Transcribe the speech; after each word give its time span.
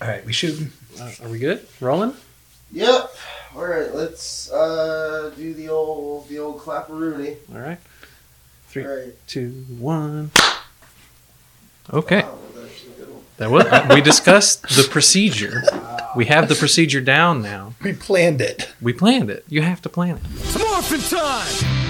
All 0.00 0.08
right, 0.08 0.24
we 0.26 0.32
shooting. 0.32 0.70
Uh, 1.00 1.10
are 1.22 1.28
we 1.28 1.38
good? 1.38 1.66
Rolling? 1.80 2.12
Yep. 2.72 3.10
All 3.54 3.64
right, 3.66 3.94
let's 3.94 4.50
uh, 4.52 5.32
do 5.36 5.54
the 5.54 5.68
old 5.70 6.28
the 6.28 6.38
old 6.38 6.60
clapperoonie. 6.60 7.36
All 7.54 7.60
right. 7.60 7.78
Three, 8.68 8.84
All 8.84 8.94
right. 8.96 9.14
two, 9.26 9.50
one. 9.78 10.30
Okay. 11.92 12.22
Wow, 12.22 12.38
that 12.54 12.62
was 12.62 12.82
a 12.84 13.00
good 13.00 13.08
one. 13.10 13.22
That 13.38 13.50
was 13.50 13.64
uh, 13.64 13.86
we 13.94 14.00
discussed 14.02 14.62
the 14.62 14.86
procedure. 14.90 15.62
We 16.14 16.26
have 16.26 16.48
the 16.48 16.54
procedure 16.54 17.00
down 17.00 17.40
now. 17.42 17.74
We 17.82 17.92
planned 17.94 18.40
it. 18.42 18.72
We 18.82 18.92
planned 18.92 19.30
it. 19.30 19.44
You 19.48 19.62
have 19.62 19.80
to 19.82 19.88
plan 19.88 20.16
it. 20.18 20.38
Some 20.40 20.62
morphin' 20.62 21.00
time! 21.00 21.85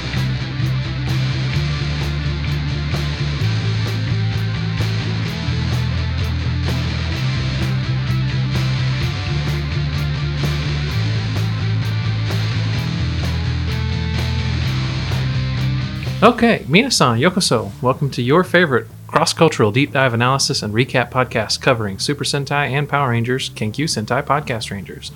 Okay, 16.22 16.60
Minasan, 16.66 17.20
Yokoso. 17.20 17.70
Welcome 17.82 18.10
to 18.10 18.22
your 18.22 18.42
favorite 18.42 18.86
cross-cultural 19.06 19.70
deep 19.70 19.92
dive 19.92 20.14
analysis 20.14 20.62
and 20.62 20.72
recap 20.72 21.10
podcast 21.10 21.60
covering 21.60 21.98
Super 21.98 22.24
Sentai 22.24 22.70
and 22.70 22.88
Power 22.88 23.10
Rangers, 23.10 23.50
Kenkyu 23.50 23.84
Sentai 23.84 24.22
Podcast 24.22 24.70
Rangers. 24.70 25.12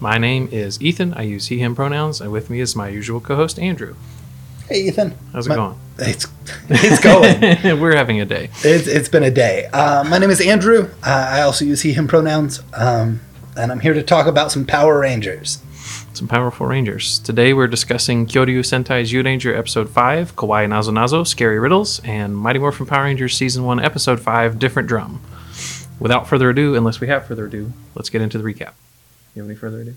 My 0.00 0.18
name 0.18 0.48
is 0.50 0.80
Ethan. 0.82 1.14
I 1.14 1.22
use 1.22 1.46
he/him 1.48 1.74
pronouns, 1.76 2.20
and 2.20 2.32
with 2.32 2.50
me 2.50 2.60
is 2.60 2.74
my 2.74 2.88
usual 2.88 3.20
co-host 3.20 3.58
Andrew. 3.60 3.94
Hey, 4.68 4.82
Ethan. 4.88 5.14
How's 5.32 5.46
it 5.46 5.50
My- 5.50 5.54
going? 5.56 5.78
It's 5.98 6.26
it's 6.68 7.00
going. 7.00 7.80
We're 7.80 7.94
having 7.96 8.20
a 8.20 8.24
day. 8.24 8.50
it's 8.64 8.86
it's 8.88 9.08
been 9.08 9.22
a 9.22 9.30
day. 9.30 9.66
Uh, 9.72 10.02
my 10.04 10.18
name 10.18 10.30
is 10.30 10.40
Andrew. 10.40 10.88
Uh, 11.04 11.28
I 11.30 11.42
also 11.42 11.64
use 11.64 11.82
he 11.82 11.92
him 11.92 12.08
pronouns, 12.08 12.60
um, 12.74 13.20
and 13.56 13.70
I'm 13.70 13.80
here 13.80 13.94
to 13.94 14.02
talk 14.02 14.26
about 14.26 14.50
some 14.50 14.66
Power 14.66 14.98
Rangers 14.98 15.62
some 16.12 16.28
powerful 16.28 16.66
rangers. 16.66 17.18
Today 17.20 17.52
we're 17.52 17.66
discussing 17.66 18.26
Kyoryu 18.26 18.60
Sentai 18.60 19.02
Zyuranger 19.04 19.56
Episode 19.56 19.88
5, 19.88 20.36
Kowai 20.36 20.66
Nazo 20.66 20.90
Nazo, 20.90 21.26
Scary 21.26 21.58
Riddles, 21.58 22.00
and 22.04 22.36
Mighty 22.36 22.58
Morphin 22.58 22.86
Power 22.86 23.04
Rangers 23.04 23.36
Season 23.36 23.64
1 23.64 23.82
Episode 23.82 24.20
5, 24.20 24.58
Different 24.58 24.88
Drum. 24.88 25.20
Without 25.98 26.26
further 26.28 26.50
ado, 26.50 26.74
unless 26.74 27.00
we 27.00 27.06
have 27.08 27.26
further 27.26 27.46
ado, 27.46 27.72
let's 27.94 28.08
get 28.10 28.22
into 28.22 28.38
the 28.38 28.44
recap. 28.44 28.72
You 29.34 29.42
have 29.42 29.50
any 29.50 29.54
further 29.56 29.80
ado? 29.80 29.96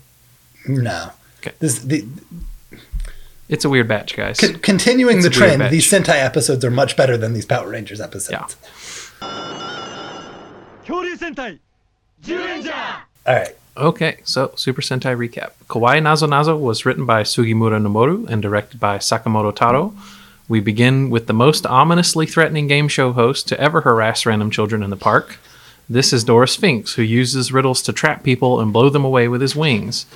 No. 0.68 1.10
Okay. 1.40 1.52
This, 1.58 1.78
the, 1.80 2.06
it's 3.48 3.64
a 3.64 3.68
weird 3.68 3.88
batch, 3.88 4.16
guys. 4.16 4.38
Con- 4.38 4.54
continuing 4.60 5.18
it's 5.18 5.26
the 5.26 5.30
trend, 5.30 5.62
these 5.72 5.90
Sentai 5.90 6.22
episodes 6.22 6.64
are 6.64 6.70
much 6.70 6.96
better 6.96 7.16
than 7.16 7.32
these 7.32 7.46
Power 7.46 7.68
Rangers 7.68 8.00
episodes. 8.00 8.30
Yeah. 8.30 8.46
All 13.26 13.34
right. 13.34 13.56
Okay, 13.76 14.18
so 14.22 14.52
Super 14.54 14.82
Sentai 14.82 15.16
recap. 15.16 15.50
Kowai 15.68 16.00
Nazo 16.00 16.28
Nazo 16.28 16.56
was 16.56 16.86
written 16.86 17.04
by 17.06 17.24
Sugimura 17.24 17.84
Noboru 17.84 18.28
and 18.28 18.40
directed 18.40 18.78
by 18.78 18.98
Sakamoto 18.98 19.52
Taro. 19.52 19.92
We 20.48 20.60
begin 20.60 21.10
with 21.10 21.26
the 21.26 21.32
most 21.32 21.66
ominously 21.66 22.26
threatening 22.26 22.68
game 22.68 22.86
show 22.86 23.12
host 23.12 23.48
to 23.48 23.60
ever 23.60 23.80
harass 23.80 24.26
random 24.26 24.52
children 24.52 24.84
in 24.84 24.90
the 24.90 24.96
park. 24.96 25.38
This 25.88 26.12
is 26.12 26.22
Dora 26.22 26.46
Sphinx, 26.46 26.94
who 26.94 27.02
uses 27.02 27.50
riddles 27.50 27.82
to 27.82 27.92
trap 27.92 28.22
people 28.22 28.60
and 28.60 28.72
blow 28.72 28.90
them 28.90 29.04
away 29.04 29.26
with 29.26 29.40
his 29.40 29.56
wings. 29.56 30.06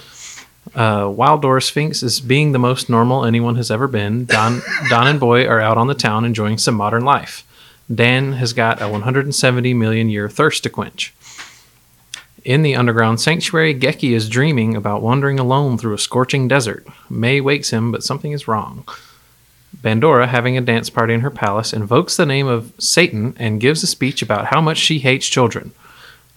Uh, 0.73 1.09
while 1.09 1.36
Dora 1.36 1.61
Sphinx 1.61 2.01
is 2.05 2.20
being 2.20 2.53
the 2.53 2.61
most 2.61 2.89
normal 2.89 3.25
anyone 3.25 3.56
has 3.56 3.73
ever 3.73 3.89
been, 3.89 4.25
Dan, 4.25 4.62
Dan 4.89 5.09
and 5.09 5.19
Boy 5.19 5.47
are 5.47 5.61
out 5.61 5.79
on 5.79 5.89
the 5.89 5.95
town 5.95 6.25
enjoying 6.25 6.59
some 6.59 6.77
modern 6.77 7.05
life. 7.05 7.45
Dan 7.92 8.34
has 8.34 8.53
got 8.53 8.81
a 8.81 8.89
170 8.89 9.75
million 9.75 10.09
year 10.09 10.29
thirst 10.29 10.62
to 10.62 10.70
quench. 10.70 11.12
In 12.48 12.62
the 12.62 12.77
underground 12.77 13.20
sanctuary, 13.20 13.74
Geki 13.74 14.12
is 14.12 14.27
dreaming 14.27 14.74
about 14.74 15.02
wandering 15.02 15.38
alone 15.38 15.77
through 15.77 15.92
a 15.92 15.98
scorching 15.98 16.48
desert. 16.48 16.86
May 17.10 17.42
wakes 17.42 17.68
him, 17.68 17.92
but 17.92 18.02
something 18.02 18.32
is 18.32 18.48
wrong. 18.48 18.88
Bandora, 19.82 20.28
having 20.28 20.56
a 20.56 20.62
dance 20.62 20.89
party 20.89 21.12
in 21.12 21.20
her 21.20 21.30
palace, 21.30 21.74
invokes 21.74 22.17
the 22.17 22.24
name 22.24 22.46
of 22.46 22.73
Satan 22.78 23.36
and 23.39 23.61
gives 23.61 23.83
a 23.83 23.86
speech 23.86 24.23
about 24.23 24.46
how 24.46 24.62
much 24.62 24.78
she 24.78 25.00
hates 25.00 25.27
children. 25.28 25.73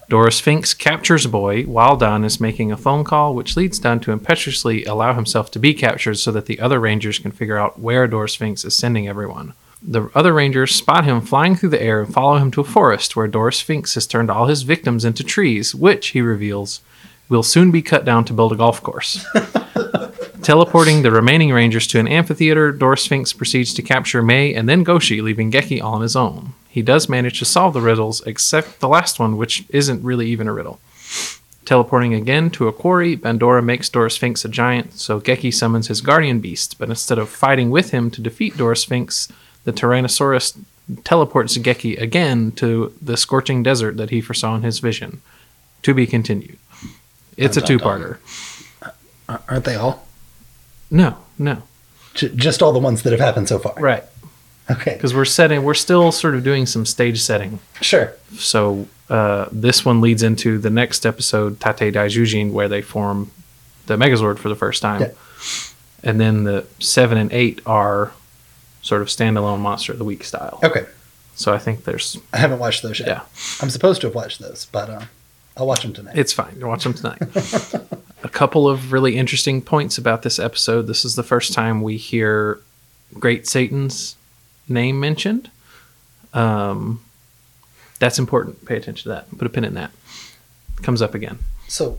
Dora 0.10 0.34
Sphinx 0.34 0.74
captures 0.74 1.24
a 1.24 1.30
Boy 1.30 1.64
while 1.64 1.96
Dan 1.96 2.26
is 2.26 2.42
making 2.42 2.74
a 2.74 2.78
phone 2.78 3.06
call, 3.06 3.34
which 3.34 3.56
leads 3.56 3.80
Dan 3.80 4.02
to 4.02 4.12
impetuously 4.12 4.84
allow 4.84 5.14
himself 5.14 5.50
to 5.52 5.60
be 5.60 5.74
captured 5.74 6.16
so 6.16 6.30
that 6.34 6.46
the 6.46 6.60
other 6.60 6.82
Rangers 6.82 7.20
can 7.20 7.32
figure 7.32 7.58
out 7.58 7.80
where 7.80 8.06
Dora 8.06 8.28
Sphinx 8.28 8.66
is 8.66 8.76
sending 8.76 9.08
everyone. 9.08 9.54
The 9.84 10.10
other 10.14 10.34
Rangers 10.34 10.76
spot 10.76 11.06
him 11.06 11.22
flying 11.22 11.56
through 11.56 11.70
the 11.70 11.82
air 11.82 12.02
and 12.02 12.14
follow 12.14 12.38
him 12.38 12.52
to 12.52 12.62
a 12.62 12.66
forest 12.66 13.16
where 13.16 13.28
Dora 13.28 13.52
Sphinx 13.52 13.96
has 13.96 14.06
turned 14.06 14.30
all 14.30 14.46
his 14.46 14.62
victims 14.62 15.04
into 15.04 15.24
trees, 15.24 15.74
which, 15.74 16.10
he 16.10 16.22
reveals, 16.22 16.82
will 17.30 17.44
soon 17.44 17.72
be 17.72 17.82
cut 17.82 18.06
down 18.06 18.26
to 18.26 18.34
build 18.34 18.52
a 18.52 18.56
golf 18.56 18.84
course. 18.84 19.26
Teleporting 20.44 21.02
the 21.02 21.12
remaining 21.12 21.52
Rangers 21.52 21.88
to 21.88 22.00
an 22.00 22.08
amphitheater, 22.08 22.72
Dora 22.72 22.98
Sphinx 22.98 23.34
proceeds 23.34 23.74
to 23.74 23.82
capture 23.82 24.22
May 24.22 24.54
and 24.54 24.68
then 24.68 24.84
Goshi, 24.84 25.22
leaving 25.22 25.52
Geki 25.52 25.82
all 25.82 25.96
on 25.96 26.02
his 26.02 26.16
own. 26.16 26.54
He 26.68 26.82
does 26.82 27.10
manage 27.10 27.40
to 27.40 27.46
solve 27.46 27.74
the 27.74 27.82
riddles, 27.82 28.22
except 28.26 28.80
the 28.80 28.88
last 28.88 29.20
one, 29.20 29.38
which 29.38 29.66
isn't 29.70 30.04
really 30.04 30.28
even 30.28 30.48
a 30.48 30.54
riddle. 30.54 30.80
Teleporting 31.66 32.14
again 32.14 32.50
to 32.52 32.68
a 32.68 32.74
quarry, 32.74 33.16
Bandora 33.16 33.64
makes 33.64 33.88
Dora 33.88 34.12
Sphinx 34.12 34.44
a 34.44 34.50
giant, 34.50 34.94
so 34.94 35.22
Geki 35.22 35.54
summons 35.54 35.88
his 35.88 36.02
guardian 36.02 36.40
beast, 36.40 36.78
but 36.80 36.90
instead 36.90 37.18
of 37.18 37.30
fighting 37.30 37.70
with 37.70 37.92
him 37.92 38.10
to 38.12 38.22
defeat 38.22 38.58
Dora 38.58 38.76
Sphinx, 38.76 39.28
the 39.64 39.74
Tyrannosaurus 39.74 40.58
teleports 41.04 41.58
Geki 41.58 42.00
again 42.02 42.52
to 42.54 42.94
the 43.02 43.16
scorching 43.18 43.64
desert 43.64 43.98
that 43.98 44.10
he 44.10 44.22
foresaw 44.22 44.56
in 44.56 44.64
his 44.64 44.80
vision. 44.80 45.22
To 45.84 45.94
be 45.96 46.06
continued. 46.06 46.58
It's 47.38 47.58
a 47.58 47.62
two 47.62 47.80
parter. 47.80 48.18
Ar- 49.28 49.42
Aren't 49.50 49.66
they 49.66 49.76
all? 49.76 50.06
No, 50.92 51.18
no. 51.40 51.64
J- 52.14 52.30
just 52.36 52.62
all 52.62 52.72
the 52.72 52.78
ones 52.80 53.02
that 53.04 53.12
have 53.12 53.20
happened 53.20 53.48
so 53.48 53.58
far. 53.58 53.74
Right. 53.80 54.04
Okay. 54.70 54.94
Because 54.94 55.16
we're 55.16 55.26
setting, 55.26 55.64
we're 55.64 55.74
still 55.74 56.12
sort 56.12 56.36
of 56.36 56.44
doing 56.44 56.66
some 56.68 56.86
stage 56.86 57.20
setting. 57.22 57.60
Sure. 57.82 58.14
So 58.34 58.88
uh, 59.10 59.48
this 59.52 59.84
one 59.84 60.02
leads 60.02 60.22
into 60.22 60.60
the 60.60 60.70
next 60.70 61.04
episode, 61.06 61.60
Tate 61.60 61.94
Daijujin, 61.96 62.52
where 62.52 62.68
they 62.70 62.82
form 62.84 63.32
the 63.88 63.98
Megazord 63.98 64.38
for 64.38 64.50
the 64.50 64.56
first 64.56 64.82
time. 64.84 65.02
Yeah. 65.02 65.08
And 66.04 66.20
then 66.20 66.44
the 66.44 66.68
seven 66.80 67.18
and 67.18 67.32
eight 67.34 67.60
are 67.66 68.12
sort 68.82 69.02
of 69.02 69.08
standalone 69.10 69.60
Monster 69.60 69.92
of 69.94 69.98
the 70.00 70.06
Week 70.06 70.24
style. 70.24 70.60
Okay. 70.64 70.86
So 71.36 71.54
I 71.54 71.58
think 71.58 71.86
there's, 71.86 72.18
I 72.34 72.38
haven't 72.38 72.60
watched 72.60 72.84
those 72.84 73.00
yet. 73.00 73.08
yeah, 73.08 73.22
I'm 73.62 73.70
supposed 73.70 74.02
to 74.02 74.08
have 74.08 74.16
watched 74.16 74.40
those, 74.40 74.66
but 74.72 74.90
uh, 74.90 75.02
I'll 75.58 75.66
watch 75.68 75.82
them 75.84 75.94
tonight. 75.94 76.18
it's 76.18 76.34
fine. 76.34 76.56
You 76.60 76.68
watch 76.68 76.84
them 76.84 76.94
tonight. 76.94 77.22
a 78.24 78.30
couple 78.30 78.68
of 78.70 78.92
really 78.92 79.16
interesting 79.18 79.62
points 79.62 79.98
about 79.98 80.22
this 80.24 80.38
episode. 80.40 80.84
This 80.88 81.04
is 81.06 81.16
the 81.16 81.24
first 81.24 81.54
time 81.54 81.82
we 81.82 81.98
hear 81.98 82.60
Great 83.20 83.48
Satan's 83.48 84.16
name 84.68 85.00
mentioned. 85.00 85.50
Um, 86.34 87.02
that's 88.00 88.20
important. 88.20 88.66
Pay 88.66 88.78
attention 88.78 89.04
to 89.04 89.10
that. 89.10 89.38
Put 89.38 89.46
a 89.48 89.50
pin 89.50 89.64
in 89.64 89.74
that. 89.76 89.92
Comes 90.82 91.02
up 91.02 91.14
again. 91.16 91.40
So 91.68 91.98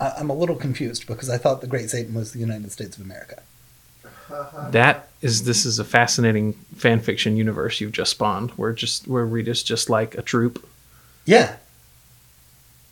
I- 0.00 0.12
I'm 0.18 0.30
a 0.30 0.34
little 0.34 0.56
confused 0.56 1.06
because 1.06 1.28
I 1.30 1.38
thought 1.38 1.60
the 1.60 1.66
Great 1.66 1.90
Satan 1.90 2.14
was 2.14 2.32
the 2.32 2.38
United 2.40 2.70
States 2.72 2.96
of 2.96 3.04
America. 3.04 3.42
That 4.70 5.08
is 5.22 5.44
this 5.44 5.66
is 5.66 5.78
a 5.78 5.84
fascinating 5.84 6.54
fan 6.76 7.00
fiction 7.00 7.36
universe 7.36 7.80
you've 7.80 7.92
just 7.92 8.12
spawned. 8.12 8.50
Where 8.52 8.72
just 8.72 9.06
where 9.06 9.26
Rita's 9.26 9.62
just 9.62 9.90
like 9.90 10.14
a 10.16 10.22
troop. 10.22 10.66
Yeah. 11.24 11.56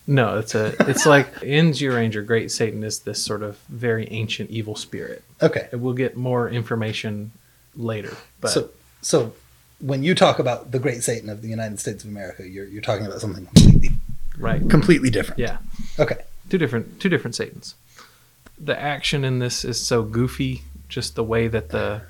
No, 0.07 0.39
it's 0.39 0.55
a 0.55 0.75
it's 0.89 1.05
like 1.05 1.27
in 1.43 1.71
Ranger, 1.71 2.21
Great 2.23 2.51
Satan 2.51 2.83
is 2.83 2.99
this 2.99 3.23
sort 3.23 3.43
of 3.43 3.57
very 3.69 4.07
ancient 4.11 4.49
evil 4.49 4.75
spirit. 4.75 5.23
Okay. 5.41 5.69
We'll 5.71 5.93
get 5.93 6.17
more 6.17 6.49
information 6.49 7.31
later. 7.75 8.15
But 8.41 8.49
so 8.49 8.69
so 9.01 9.33
when 9.79 10.03
you 10.03 10.15
talk 10.15 10.39
about 10.39 10.71
the 10.71 10.79
Great 10.79 11.03
Satan 11.03 11.29
of 11.29 11.41
the 11.41 11.47
United 11.47 11.79
States 11.79 12.03
of 12.03 12.09
America, 12.09 12.47
you're 12.47 12.65
you're 12.65 12.81
talking 12.81 13.05
about 13.05 13.21
something 13.21 13.45
completely 13.45 13.91
right. 14.37 14.69
completely 14.69 15.09
different. 15.09 15.39
Yeah. 15.39 15.57
Okay. 15.97 16.17
Two 16.49 16.57
different 16.57 16.99
two 16.99 17.09
different 17.09 17.35
Satans. 17.35 17.75
The 18.57 18.79
action 18.79 19.23
in 19.23 19.39
this 19.39 19.63
is 19.63 19.79
so 19.79 20.03
goofy, 20.03 20.63
just 20.89 21.15
the 21.15 21.23
way 21.23 21.47
that 21.47 21.69
the 21.69 22.01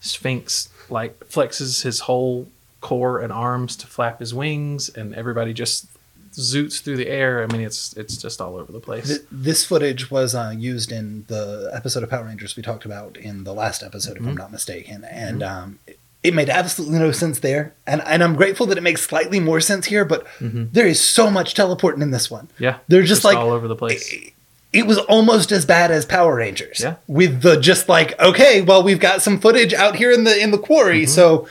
Sphinx 0.00 0.68
like 0.90 1.20
flexes 1.28 1.82
his 1.82 2.00
whole 2.00 2.48
core 2.80 3.20
and 3.20 3.32
arms 3.32 3.76
to 3.76 3.86
flap 3.86 4.18
his 4.18 4.34
wings 4.34 4.88
and 4.88 5.14
everybody 5.14 5.52
just 5.54 5.86
zoots 6.32 6.82
through 6.82 6.96
the 6.96 7.08
air. 7.08 7.42
I 7.42 7.46
mean 7.46 7.60
it's 7.60 7.92
it's 7.94 8.16
just 8.16 8.40
all 8.40 8.56
over 8.56 8.72
the 8.72 8.80
place. 8.80 9.06
Th- 9.06 9.20
this 9.30 9.64
footage 9.64 10.10
was 10.10 10.34
uh, 10.34 10.52
used 10.56 10.90
in 10.90 11.24
the 11.28 11.70
episode 11.72 12.02
of 12.02 12.10
Power 12.10 12.24
Rangers 12.24 12.56
we 12.56 12.62
talked 12.62 12.84
about 12.84 13.16
in 13.16 13.44
the 13.44 13.54
last 13.54 13.82
episode, 13.82 14.16
if 14.16 14.26
I'm 14.26 14.36
not 14.36 14.50
mistaken, 14.50 15.04
and 15.04 15.42
um, 15.42 15.78
it, 15.86 15.98
it 16.24 16.34
made 16.34 16.48
absolutely 16.48 16.98
no 16.98 17.12
sense 17.12 17.38
there. 17.40 17.74
And 17.86 18.00
and 18.02 18.24
I'm 18.24 18.34
grateful 18.34 18.66
that 18.66 18.78
it 18.78 18.82
makes 18.82 19.02
slightly 19.02 19.40
more 19.40 19.60
sense 19.60 19.86
here. 19.86 20.04
But 20.04 20.26
there 20.40 20.86
is 20.86 21.00
so 21.00 21.30
much 21.30 21.54
teleporting 21.54 22.02
in 22.02 22.10
this 22.10 22.30
one. 22.30 22.48
yeah. 22.58 22.78
They're 22.88 23.02
just, 23.02 23.24
like 23.24 23.36
all 23.36 23.50
over 23.50 23.68
the 23.68 23.76
place. 23.76 24.12
It, 24.12 24.32
it 24.72 24.86
was 24.86 24.98
almost 24.98 25.52
as 25.52 25.64
bad 25.66 25.90
as 25.90 26.04
Power 26.06 26.36
Rangers. 26.36 26.80
Yeah. 26.80 26.96
With 27.06 27.42
the 27.42 27.60
just 27.60 27.88
like, 27.88 28.18
okay, 28.20 28.62
well, 28.62 28.82
we've 28.82 29.00
got 29.00 29.22
some 29.22 29.38
footage 29.38 29.74
out 29.74 29.96
here 29.96 30.10
in 30.10 30.24
the 30.24 30.36
in 30.38 30.50
the 30.50 30.58
quarry, 30.58 31.06
so 31.06 31.46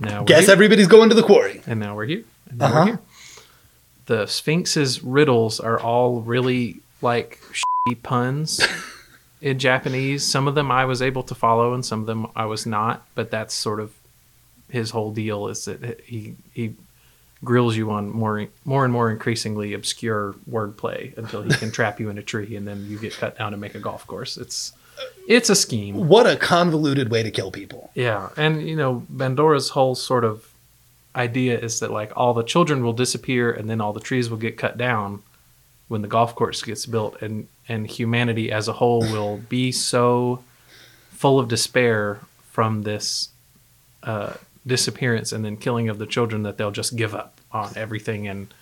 Now 0.00 0.20
we're 0.20 0.24
guess 0.26 0.44
here. 0.46 0.52
everybody's 0.52 0.88
going 0.88 1.08
to 1.08 1.14
the 1.14 1.22
quarry. 1.22 1.62
and 1.66 1.78
now 1.80 1.94
we're 1.94 2.06
here. 2.06 2.24
And 2.50 2.58
now 2.58 2.66
Uh-huh. 2.66 2.78
we're 2.80 2.86
here. 2.86 2.98
the 4.06 4.26
Sphinx's 4.26 5.02
riddles 5.02 5.60
are 5.60 5.78
all 5.80 6.20
really 6.20 6.80
like 7.00 7.38
puns 8.02 8.60
in 9.40 9.58
Japanese. 9.58 10.24
Some 10.26 10.48
of 10.48 10.54
them 10.54 10.70
I 10.70 10.84
was 10.84 11.00
able 11.02 11.22
to 11.24 11.34
follow, 11.34 11.74
and 11.74 11.84
some 11.84 12.00
of 12.00 12.06
them 12.06 12.26
I 12.34 12.46
was 12.46 12.66
not. 12.66 13.06
But 13.14 13.30
that's 13.30 13.54
sort 13.54 13.80
of 13.80 13.92
his 14.70 14.90
whole 14.90 15.12
deal 15.12 15.46
is 15.48 15.64
that 15.66 16.00
he 16.04 16.34
he 16.52 16.74
grills 17.44 17.76
you 17.76 17.90
on 17.90 18.10
more 18.10 18.46
more 18.64 18.84
and 18.84 18.92
more 18.92 19.10
increasingly 19.10 19.74
obscure 19.74 20.34
wordplay 20.50 21.16
until 21.16 21.42
he 21.42 21.50
can 21.50 21.70
trap 21.78 22.00
you 22.00 22.08
in 22.10 22.18
a 22.18 22.22
tree, 22.22 22.56
and 22.56 22.66
then 22.66 22.86
you 22.88 22.98
get 22.98 23.12
cut 23.12 23.38
down 23.38 23.52
to 23.52 23.58
make 23.58 23.74
a 23.74 23.80
golf 23.80 24.06
course. 24.06 24.36
It's 24.36 24.72
it's 25.28 25.50
a 25.50 25.56
scheme. 25.56 26.08
What 26.08 26.26
a 26.26 26.36
convoluted 26.36 27.10
way 27.10 27.22
to 27.22 27.30
kill 27.30 27.50
people. 27.50 27.90
Yeah, 27.94 28.30
and 28.36 28.66
you 28.66 28.76
know, 28.76 29.04
Bandora's 29.12 29.70
whole 29.70 29.94
sort 29.94 30.24
of 30.24 30.50
idea 31.16 31.58
is 31.58 31.80
that 31.80 31.90
like 31.90 32.12
all 32.16 32.34
the 32.34 32.42
children 32.42 32.82
will 32.82 32.92
disappear 32.92 33.52
and 33.52 33.70
then 33.70 33.80
all 33.80 33.92
the 33.92 34.00
trees 34.00 34.28
will 34.28 34.36
get 34.36 34.58
cut 34.58 34.76
down 34.76 35.22
when 35.86 36.02
the 36.02 36.08
golf 36.08 36.34
course 36.34 36.62
gets 36.62 36.86
built 36.86 37.20
and 37.22 37.46
and 37.68 37.86
humanity 37.86 38.50
as 38.50 38.66
a 38.68 38.72
whole 38.72 39.00
will 39.12 39.38
be 39.48 39.70
so 39.70 40.42
full 41.10 41.38
of 41.38 41.48
despair 41.48 42.20
from 42.50 42.82
this 42.82 43.28
uh, 44.02 44.34
disappearance 44.66 45.32
and 45.32 45.44
then 45.44 45.56
killing 45.56 45.88
of 45.88 45.98
the 45.98 46.06
children 46.06 46.42
that 46.42 46.56
they'll 46.58 46.70
just 46.70 46.96
give 46.96 47.14
up 47.14 47.40
on 47.52 47.72
everything 47.76 48.26
and 48.26 48.52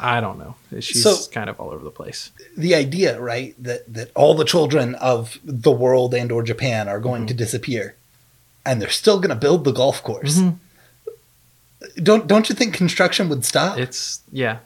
I 0.00 0.20
don't 0.20 0.38
know. 0.38 0.54
She's 0.80 1.02
So- 1.02 1.30
kind 1.30 1.50
of 1.50 1.60
all 1.60 1.70
over 1.70 1.84
the 1.84 1.90
place. 1.90 2.30
The 2.56 2.74
idea, 2.74 3.20
right, 3.20 3.54
that 3.62 3.92
that 3.92 4.10
all 4.14 4.34
the 4.34 4.44
children 4.46 4.94
of 4.94 5.38
the 5.44 5.70
world 5.70 6.14
and 6.14 6.32
or 6.32 6.42
Japan 6.42 6.88
are 6.88 6.98
going 7.00 7.26
to 7.26 7.34
disappear, 7.34 7.94
and 8.64 8.80
they're 8.80 8.88
still 8.88 9.18
going 9.18 9.28
to 9.28 9.34
build 9.36 9.64
the 9.64 9.72
golf 9.72 10.02
course. 10.02 10.40
Don't 12.02 12.26
don't 12.26 12.48
you 12.48 12.54
think 12.54 12.74
construction 12.74 13.28
would 13.28 13.44
stop? 13.44 13.78
It's 13.78 14.20
yeah. 14.32 14.58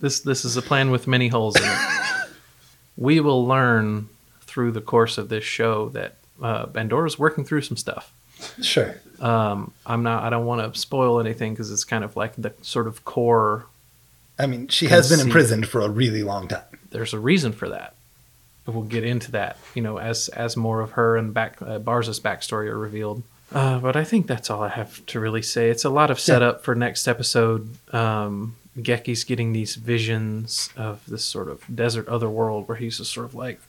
This 0.00 0.20
this 0.20 0.44
is 0.44 0.56
a 0.56 0.62
plan 0.62 0.90
with 0.90 1.06
many 1.06 1.28
holes 1.28 1.56
in 1.56 1.64
it. 1.64 1.78
we 2.96 3.20
will 3.20 3.46
learn 3.46 4.08
through 4.40 4.72
the 4.72 4.80
course 4.80 5.18
of 5.18 5.28
this 5.28 5.44
show 5.44 5.90
that 5.90 6.16
uh, 6.42 6.66
Bandora's 6.66 7.18
working 7.18 7.44
through 7.44 7.62
some 7.62 7.76
stuff. 7.76 8.12
Sure. 8.62 9.00
Um, 9.20 9.72
I'm 9.86 10.02
not. 10.02 10.24
I 10.24 10.30
don't 10.30 10.46
want 10.46 10.74
to 10.74 10.78
spoil 10.78 11.20
anything 11.20 11.52
because 11.54 11.70
it's 11.70 11.84
kind 11.84 12.04
of 12.04 12.16
like 12.16 12.34
the 12.36 12.52
sort 12.62 12.86
of 12.86 13.04
core. 13.04 13.66
I 14.38 14.46
mean, 14.46 14.68
she 14.68 14.86
has 14.86 15.08
been 15.08 15.20
imprisoned 15.20 15.68
for 15.68 15.80
a 15.80 15.88
really 15.88 16.22
long 16.22 16.48
time. 16.48 16.62
There's 16.90 17.14
a 17.14 17.18
reason 17.18 17.52
for 17.52 17.68
that, 17.68 17.94
but 18.64 18.74
we'll 18.74 18.84
get 18.84 19.04
into 19.04 19.30
that. 19.32 19.58
You 19.74 19.82
know, 19.82 19.98
as 19.98 20.28
as 20.30 20.56
more 20.56 20.80
of 20.80 20.92
her 20.92 21.16
and 21.16 21.32
back 21.32 21.62
uh, 21.62 21.78
Barza's 21.78 22.18
backstory 22.20 22.66
are 22.66 22.78
revealed. 22.78 23.22
Uh, 23.52 23.78
but 23.78 23.96
I 23.96 24.04
think 24.04 24.26
that's 24.26 24.50
all 24.50 24.62
I 24.62 24.70
have 24.70 25.04
to 25.06 25.20
really 25.20 25.42
say. 25.42 25.68
It's 25.68 25.84
a 25.84 25.90
lot 25.90 26.10
of 26.10 26.18
setup 26.18 26.64
for 26.64 26.74
next 26.74 27.06
episode. 27.06 27.76
Um, 27.94 28.56
Geki's 28.80 29.24
getting 29.24 29.52
these 29.52 29.74
visions 29.74 30.70
of 30.76 31.04
this 31.06 31.24
sort 31.24 31.48
of 31.48 31.62
desert 31.72 32.08
other 32.08 32.30
world 32.30 32.66
where 32.66 32.78
he's 32.78 32.98
just 32.98 33.12
sort 33.12 33.26
of 33.26 33.34
like 33.34 33.60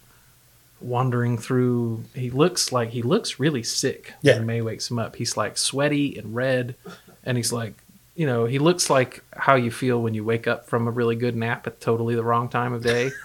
wandering 0.84 1.38
through. 1.38 2.04
He 2.14 2.30
looks 2.30 2.72
like 2.72 2.90
he 2.90 3.02
looks 3.02 3.40
really 3.40 3.64
sick. 3.64 4.14
Yeah. 4.22 4.36
When 4.38 4.46
May 4.46 4.62
wakes 4.62 4.90
him 4.92 5.00
up, 5.00 5.16
he's 5.16 5.36
like 5.38 5.58
sweaty 5.58 6.18
and 6.18 6.36
red, 6.36 6.76
and 7.24 7.38
he's 7.38 7.52
like, 7.54 7.76
you 8.16 8.28
know, 8.28 8.46
he 8.46 8.60
looks 8.60 8.90
like 8.90 9.24
how 9.36 9.56
you 9.56 9.72
feel 9.72 10.02
when 10.02 10.14
you 10.14 10.24
wake 10.24 10.48
up 10.48 10.68
from 10.68 10.88
a 10.88 10.92
really 10.92 11.16
good 11.16 11.36
nap 11.36 11.66
at 11.68 11.82
totally 11.82 12.16
the 12.16 12.24
wrong 12.24 12.50
time 12.50 12.74
of 12.74 12.84
day. 12.84 13.12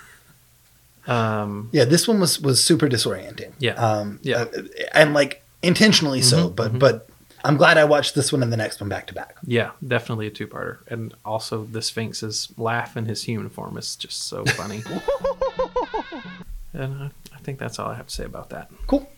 Um, 1.06 1.70
Yeah, 1.72 1.86
this 1.86 2.06
one 2.06 2.20
was 2.20 2.38
was 2.38 2.62
super 2.62 2.86
disorienting. 2.86 3.52
Yeah. 3.58 3.72
um, 3.74 4.18
Yeah. 4.22 4.42
uh, 4.42 4.62
and 4.92 5.14
like 5.14 5.42
intentionally 5.62 6.20
so. 6.20 6.50
Mhm, 6.50 6.56
But 6.56 6.78
but 6.78 7.08
I'm 7.42 7.56
glad 7.56 7.78
I 7.78 7.84
watched 7.84 8.14
this 8.14 8.30
one 8.30 8.42
and 8.42 8.52
the 8.52 8.58
next 8.58 8.78
one 8.78 8.90
back 8.90 9.06
to 9.06 9.14
back. 9.14 9.36
Yeah, 9.46 9.70
definitely 9.86 10.26
a 10.26 10.30
two-parter, 10.30 10.78
and 10.88 11.14
also 11.24 11.64
the 11.64 11.80
Sphinx's 11.80 12.48
laugh 12.58 12.94
in 12.94 13.06
his 13.06 13.22
human 13.22 13.48
form 13.48 13.78
is 13.78 13.96
just 13.96 14.24
so 14.24 14.44
funny. 14.44 14.82
and 16.74 16.94
I 17.04 17.10
think 17.48 17.58
that's 17.58 17.78
all 17.78 17.88
I 17.88 17.94
have 17.94 18.08
to 18.08 18.14
say 18.14 18.24
about 18.24 18.50
that. 18.50 18.70
Cool. 18.86 19.08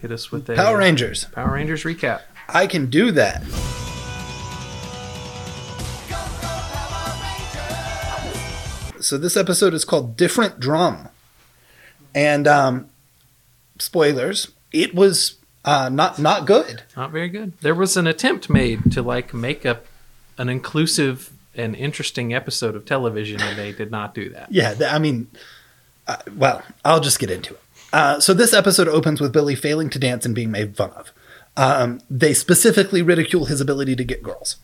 Hit 0.00 0.12
us 0.12 0.30
with 0.30 0.48
a 0.48 0.54
Power 0.54 0.78
Rangers. 0.78 1.24
Power 1.24 1.54
Rangers 1.54 1.82
recap. 1.82 2.20
I 2.48 2.68
can 2.68 2.88
do 2.88 3.10
that. 3.10 3.42
So 9.02 9.18
this 9.18 9.36
episode 9.36 9.74
is 9.74 9.84
called 9.84 10.16
Different 10.16 10.60
Drum. 10.60 11.08
And 12.14 12.46
um 12.46 12.90
spoilers, 13.80 14.52
it 14.70 14.94
was 14.94 15.34
uh 15.64 15.88
not 15.88 16.20
not 16.20 16.46
good. 16.46 16.84
Not 16.96 17.10
very 17.10 17.28
good. 17.28 17.58
There 17.60 17.74
was 17.74 17.96
an 17.96 18.06
attempt 18.06 18.48
made 18.48 18.92
to 18.92 19.02
like 19.02 19.34
make 19.34 19.66
up 19.66 19.86
an 20.38 20.48
inclusive 20.48 21.32
and 21.56 21.74
interesting 21.74 22.32
episode 22.32 22.76
of 22.76 22.84
television, 22.84 23.40
and 23.40 23.58
they 23.58 23.72
did 23.72 23.90
not 23.90 24.14
do 24.14 24.28
that. 24.28 24.52
Yeah, 24.52 24.76
I 24.88 25.00
mean 25.00 25.26
uh, 26.08 26.16
well, 26.36 26.62
I'll 26.84 27.00
just 27.00 27.18
get 27.20 27.30
into 27.30 27.54
it. 27.54 27.60
Uh, 27.92 28.18
so 28.20 28.34
this 28.34 28.52
episode 28.52 28.88
opens 28.88 29.20
with 29.20 29.32
Billy 29.32 29.54
failing 29.54 29.88
to 29.90 29.98
dance 29.98 30.26
and 30.26 30.34
being 30.34 30.50
made 30.50 30.76
fun 30.76 30.90
of. 30.90 31.12
Um, 31.56 32.00
they 32.08 32.34
specifically 32.34 33.02
ridicule 33.02 33.46
his 33.46 33.60
ability 33.60 33.96
to 33.96 34.04
get 34.04 34.22
girls. 34.22 34.56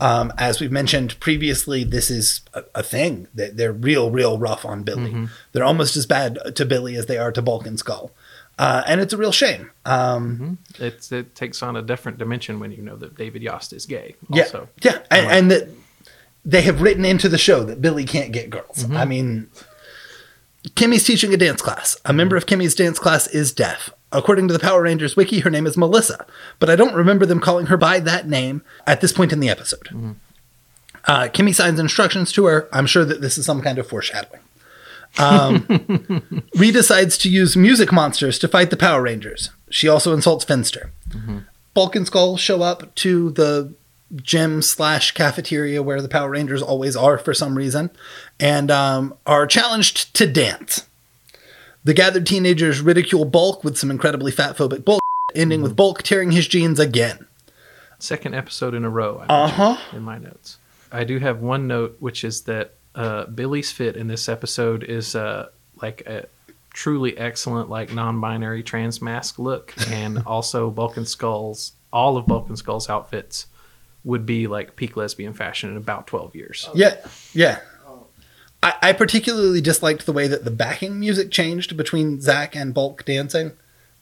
Um, 0.00 0.32
as 0.36 0.60
we've 0.60 0.72
mentioned 0.72 1.18
previously, 1.18 1.82
this 1.82 2.10
is 2.10 2.42
a, 2.52 2.64
a 2.74 2.82
thing. 2.82 3.26
They, 3.34 3.48
they're 3.48 3.72
real, 3.72 4.10
real 4.10 4.36
rough 4.38 4.64
on 4.66 4.82
Billy. 4.82 5.28
They're 5.52 5.64
almost 5.64 5.96
as 5.96 6.04
bad 6.06 6.38
to 6.56 6.64
Billy 6.66 6.94
as 6.96 7.06
they 7.06 7.16
are 7.16 7.32
to 7.32 7.40
Bulk 7.40 7.66
and 7.66 7.78
Skull. 7.78 8.10
Uh, 8.58 8.82
and 8.86 9.00
it's 9.00 9.14
a 9.14 9.16
real 9.16 9.32
shame. 9.32 9.70
Um, 9.86 10.58
It's, 10.78 11.10
it 11.10 11.34
takes 11.34 11.62
on 11.62 11.74
a 11.76 11.82
different 11.82 12.18
dimension 12.18 12.60
when 12.60 12.70
you 12.70 12.82
know 12.82 12.96
that 12.96 13.16
David 13.16 13.42
Yost 13.42 13.72
is 13.72 13.86
gay. 13.86 14.14
yeah, 14.28 14.42
Also, 14.42 14.68
yeah, 14.82 14.98
and, 15.10 15.26
and 15.30 15.50
that 15.50 15.68
they 16.44 16.60
have 16.62 16.82
written 16.82 17.06
into 17.06 17.30
the 17.30 17.38
show 17.38 17.64
that 17.64 17.80
Billy 17.80 18.04
can't 18.04 18.30
get 18.30 18.50
girls. 18.50 18.84
Mm-hmm. 18.84 18.96
I 18.96 19.04
mean, 19.06 19.48
Kimmy's 20.70 21.04
teaching 21.04 21.34
a 21.34 21.36
dance 21.36 21.60
class. 21.60 21.96
A 22.04 22.12
member 22.12 22.36
of 22.36 22.46
Kimmy's 22.46 22.74
dance 22.74 22.98
class 22.98 23.26
is 23.28 23.52
deaf. 23.52 23.90
According 24.12 24.46
to 24.48 24.52
the 24.52 24.60
Power 24.60 24.82
Rangers 24.82 25.16
wiki, 25.16 25.40
her 25.40 25.50
name 25.50 25.66
is 25.66 25.76
Melissa, 25.76 26.26
but 26.58 26.68
I 26.68 26.76
don't 26.76 26.94
remember 26.94 27.24
them 27.24 27.40
calling 27.40 27.66
her 27.66 27.76
by 27.76 27.98
that 28.00 28.28
name 28.28 28.62
at 28.86 29.00
this 29.00 29.12
point 29.12 29.32
in 29.32 29.40
the 29.40 29.48
episode. 29.48 29.84
Mm-hmm. 29.84 30.12
Uh, 31.06 31.28
Kimmy 31.28 31.54
signs 31.54 31.80
instructions 31.80 32.30
to 32.32 32.44
her. 32.46 32.68
I'm 32.72 32.86
sure 32.86 33.04
that 33.04 33.20
this 33.20 33.38
is 33.38 33.46
some 33.46 33.62
kind 33.62 33.78
of 33.78 33.88
foreshadowing. 33.88 34.40
Um, 35.18 36.44
Ree 36.54 36.70
decides 36.70 37.18
to 37.18 37.28
use 37.30 37.56
music 37.56 37.90
monsters 37.92 38.38
to 38.38 38.48
fight 38.48 38.70
the 38.70 38.76
Power 38.76 39.02
Rangers. 39.02 39.50
She 39.68 39.88
also 39.88 40.14
insults 40.14 40.44
Finster. 40.44 40.92
Bulk 41.74 41.96
and 41.96 42.06
Skull 42.06 42.36
show 42.36 42.62
up 42.62 42.94
to 42.96 43.30
the 43.30 43.72
gym 44.16 44.62
slash 44.62 45.12
cafeteria 45.12 45.82
where 45.82 46.02
the 46.02 46.08
Power 46.08 46.30
Rangers 46.30 46.62
always 46.62 46.96
are 46.96 47.18
for 47.18 47.32
some 47.32 47.56
reason, 47.56 47.90
and 48.38 48.70
um, 48.70 49.14
are 49.26 49.46
challenged 49.46 50.14
to 50.14 50.26
dance. 50.26 50.86
The 51.84 51.94
gathered 51.94 52.26
teenagers 52.26 52.80
ridicule 52.80 53.24
Bulk 53.24 53.64
with 53.64 53.76
some 53.76 53.90
incredibly 53.90 54.30
fat 54.32 54.56
phobic 54.56 54.84
bull, 54.84 55.00
ending 55.34 55.62
with 55.62 55.74
Bulk 55.76 56.02
tearing 56.02 56.30
his 56.32 56.46
jeans 56.46 56.78
again. 56.78 57.26
second 57.98 58.34
episode 58.34 58.74
in 58.74 58.84
a 58.84 58.90
row. 58.90 59.24
Uh 59.28 59.48
huh. 59.48 59.76
in 59.92 60.02
my 60.02 60.18
notes. 60.18 60.58
I 60.92 61.04
do 61.04 61.18
have 61.18 61.40
one 61.40 61.66
note, 61.66 61.96
which 62.00 62.22
is 62.22 62.42
that 62.42 62.74
uh, 62.94 63.24
Billy's 63.26 63.72
fit 63.72 63.96
in 63.96 64.06
this 64.08 64.28
episode 64.28 64.84
is 64.84 65.14
uh, 65.16 65.48
like 65.80 66.02
a 66.06 66.26
truly 66.74 67.16
excellent, 67.16 67.70
like 67.70 67.92
non-binary 67.92 68.62
trans 68.62 69.00
masc 69.00 69.38
look, 69.38 69.74
and 69.90 70.22
also 70.26 70.70
Bulk 70.70 70.96
and 70.96 71.08
Skull's 71.08 71.72
all 71.92 72.16
of 72.16 72.26
Bulk 72.26 72.48
and 72.48 72.58
Skull's 72.58 72.88
outfits 72.88 73.46
would 74.04 74.26
be 74.26 74.46
like 74.46 74.76
peak 74.76 74.96
lesbian 74.96 75.32
fashion 75.32 75.70
in 75.70 75.76
about 75.76 76.06
twelve 76.06 76.34
years. 76.34 76.68
Yeah, 76.74 76.96
yeah. 77.32 77.60
I, 78.62 78.74
I 78.80 78.92
particularly 78.92 79.60
disliked 79.60 80.06
the 80.06 80.12
way 80.12 80.28
that 80.28 80.44
the 80.44 80.50
backing 80.50 81.00
music 81.00 81.30
changed 81.30 81.76
between 81.76 82.20
Zach 82.20 82.54
and 82.54 82.72
Bulk 82.72 83.04
dancing. 83.04 83.52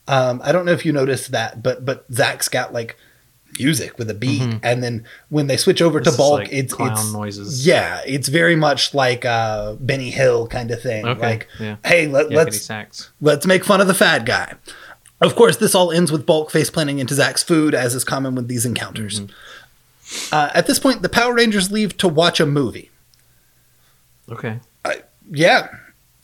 Um, 0.06 0.40
I 0.44 0.52
don't 0.52 0.66
know 0.66 0.72
if 0.72 0.84
you 0.84 0.92
noticed 0.92 1.32
that, 1.32 1.62
but 1.62 1.84
but 1.84 2.04
Zach's 2.12 2.48
got 2.48 2.72
like 2.72 2.96
music 3.58 3.98
with 3.98 4.08
a 4.10 4.14
beat, 4.14 4.58
and 4.62 4.82
then 4.82 5.04
when 5.28 5.46
they 5.46 5.56
switch 5.56 5.80
over 5.82 5.98
Mm-hmm. 5.98 6.04
This 6.04 6.14
to 6.14 6.18
Bulk, 6.18 6.38
like 6.40 6.52
it's 6.52 6.74
clown 6.74 6.92
it's 6.92 7.12
noises. 7.12 7.66
yeah, 7.66 8.00
it's 8.06 8.28
very 8.28 8.56
much 8.56 8.92
like 8.94 9.24
uh, 9.24 9.74
Benny 9.74 10.10
Hill 10.10 10.46
kind 10.46 10.70
of 10.70 10.82
thing. 10.82 11.06
Okay, 11.06 11.20
Like, 11.20 11.48
yeah. 11.58 11.76
hey, 11.84 12.06
let, 12.06 12.26
Yakety 12.26 12.68
let's 12.70 13.10
let's 13.20 13.46
make 13.46 13.64
fun 13.64 13.80
of 13.80 13.86
the 13.86 13.94
fat 13.94 14.24
guy. 14.24 14.54
Of 15.20 15.36
course, 15.36 15.58
this 15.58 15.74
all 15.74 15.90
ends 15.92 16.10
with 16.10 16.24
Bulk 16.26 16.50
face 16.50 16.70
planting 16.70 16.98
into 16.98 17.14
Zach's 17.14 17.42
food, 17.42 17.74
as 17.74 17.94
is 17.94 18.04
common 18.04 18.34
with 18.34 18.48
these 18.48 18.64
encounters. 18.64 19.20
Uh, 20.32 20.50
at 20.54 20.66
this 20.66 20.78
point, 20.78 21.02
the 21.02 21.08
Power 21.08 21.34
Rangers 21.34 21.70
leave 21.70 21.96
to 21.98 22.08
watch 22.08 22.40
a 22.40 22.46
movie. 22.46 22.90
Okay. 24.30 24.60
Yeah. 25.30 25.68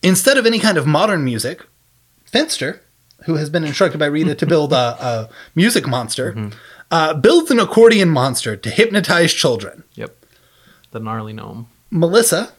Instead 0.03 0.37
of 0.39 0.47
any 0.47 0.59
kind 0.59 0.77
of 0.77 0.87
modern 0.87 1.25
music, 1.25 1.65
Finster, 2.25 2.83
who 3.25 3.37
has 3.37 3.51
been 3.51 3.65
instructed 3.65 3.99
by 3.99 4.07
Rita 4.07 4.35
to 4.35 4.47
build 4.55 4.73
a, 4.73 4.77
a 4.77 5.29
music 5.55 5.87
monster, 5.87 6.51
uh, 6.91 7.15
builds 7.15 7.51
an 7.51 7.59
accordion 7.59 8.09
monster 8.11 8.57
to 8.57 8.71
hypnotize 8.71 9.33
children. 9.33 9.85
Yep. 9.95 10.17
The 10.91 11.01
gnarly 11.01 11.33
gnome. 11.33 11.69
Melissa, 11.91 12.53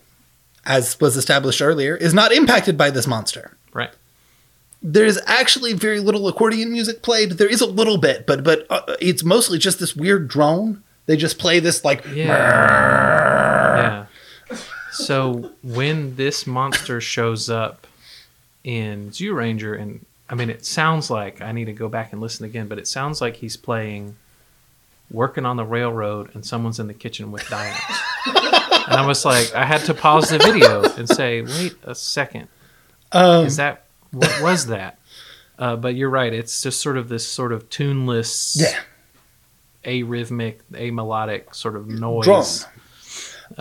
as 0.65 1.00
was 1.00 1.17
established 1.17 1.62
earlier, 1.62 1.96
is 1.96 2.13
not 2.13 2.31
impacted 2.31 2.77
by 2.77 2.89
this 2.89 3.07
monster. 3.07 3.57
Right. 3.74 3.91
There's 4.81 5.19
actually 5.25 5.74
very 5.74 6.00
little 6.00 6.27
accordion 6.27 6.72
music 6.72 7.01
played. 7.01 7.34
There 7.34 7.50
is 7.50 7.62
a 7.62 7.65
little 7.65 7.98
bit, 7.98 8.27
but 8.27 8.43
but 8.43 8.65
uh, 8.69 8.96
it's 9.00 9.24
mostly 9.24 9.57
just 9.57 9.79
this 9.79 9.96
weird 9.96 10.27
drone. 10.27 10.84
They 11.07 11.17
just 11.17 11.39
play 11.39 11.59
this 11.59 11.83
like 11.83 12.05
Yeah. 12.05 14.05
yeah. 14.51 14.57
So 14.91 15.51
when 15.63 16.15
this 16.15 16.47
monster 16.47 17.01
shows 17.01 17.49
up 17.49 17.87
in 18.63 19.09
Zyuranger, 19.11 19.79
and 19.79 20.05
I 20.29 20.35
mean, 20.35 20.49
it 20.49 20.65
sounds 20.65 21.09
like 21.09 21.41
I 21.41 21.51
need 21.51 21.65
to 21.65 21.73
go 21.73 21.89
back 21.89 22.11
and 22.13 22.21
listen 22.21 22.45
again, 22.45 22.67
but 22.67 22.77
it 22.77 22.87
sounds 22.87 23.21
like 23.21 23.37
he's 23.37 23.57
playing 23.57 24.15
working 25.11 25.45
on 25.45 25.55
the 25.55 25.65
railroad 25.65 26.33
and 26.35 26.45
someone's 26.45 26.79
in 26.79 26.87
the 26.87 26.93
kitchen 26.93 27.31
with 27.31 27.47
dynamite. 27.47 27.81
and 28.87 28.95
I 28.95 29.05
was 29.07 29.23
like, 29.23 29.53
I 29.55 29.65
had 29.65 29.81
to 29.85 29.93
pause 29.93 30.29
the 30.29 30.37
video 30.39 30.83
and 30.95 31.07
say, 31.07 31.41
wait 31.41 31.75
a 31.83 31.95
second. 31.95 32.49
Um, 33.13 33.45
Is 33.45 33.55
that, 33.55 33.85
what 34.11 34.41
was 34.41 34.67
that? 34.67 34.99
Uh, 35.57 35.77
but 35.77 35.95
you're 35.95 36.09
right. 36.09 36.33
It's 36.33 36.61
just 36.61 36.81
sort 36.81 36.97
of 36.97 37.07
this 37.07 37.25
sort 37.27 37.53
of 37.53 37.69
tuneless, 37.69 38.57
yeah, 38.59 38.79
arrhythmic, 39.88 40.60
amelodic 40.74 41.56
sort 41.56 41.75
of 41.75 41.88
noise. 41.88 42.27
uh, 42.27 42.67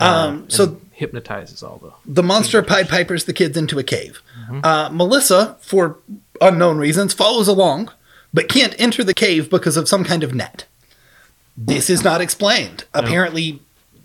Um, 0.03 0.33
and 0.43 0.51
so 0.51 0.79
hypnotizes 0.91 1.63
all 1.63 1.77
the 1.81 1.91
the 2.13 2.23
monster 2.23 2.61
Pied 2.61 2.89
Pipers 2.89 3.25
the 3.25 3.33
kids 3.33 3.55
into 3.57 3.79
a 3.79 3.83
cave. 3.83 4.21
Mm-hmm. 4.43 4.59
Uh, 4.63 4.89
Melissa, 4.89 5.57
for 5.61 5.97
unknown 6.41 6.77
reasons, 6.77 7.13
follows 7.13 7.47
along, 7.47 7.89
but 8.33 8.49
can't 8.49 8.75
enter 8.79 9.03
the 9.03 9.13
cave 9.13 9.49
because 9.49 9.77
of 9.77 9.87
some 9.87 10.03
kind 10.03 10.23
of 10.23 10.33
net. 10.35 10.65
This 11.55 11.89
is 11.89 12.03
not 12.03 12.21
explained. 12.21 12.83
Apparently, 12.93 13.61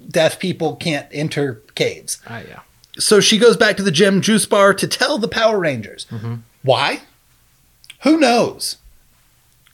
deaf 0.08 0.38
people 0.38 0.76
can't 0.76 1.06
enter 1.12 1.60
caves. 1.74 2.18
Ah, 2.26 2.40
yeah. 2.48 2.60
So 2.98 3.20
she 3.20 3.38
goes 3.38 3.56
back 3.56 3.76
to 3.76 3.82
the 3.82 3.90
gym 3.90 4.20
juice 4.20 4.46
bar 4.46 4.72
to 4.74 4.86
tell 4.86 5.18
the 5.18 5.28
Power 5.28 5.58
Rangers. 5.58 6.06
Mm-hmm. 6.10 6.34
Why? 6.62 7.00
Who 8.04 8.18
knows? 8.18 8.76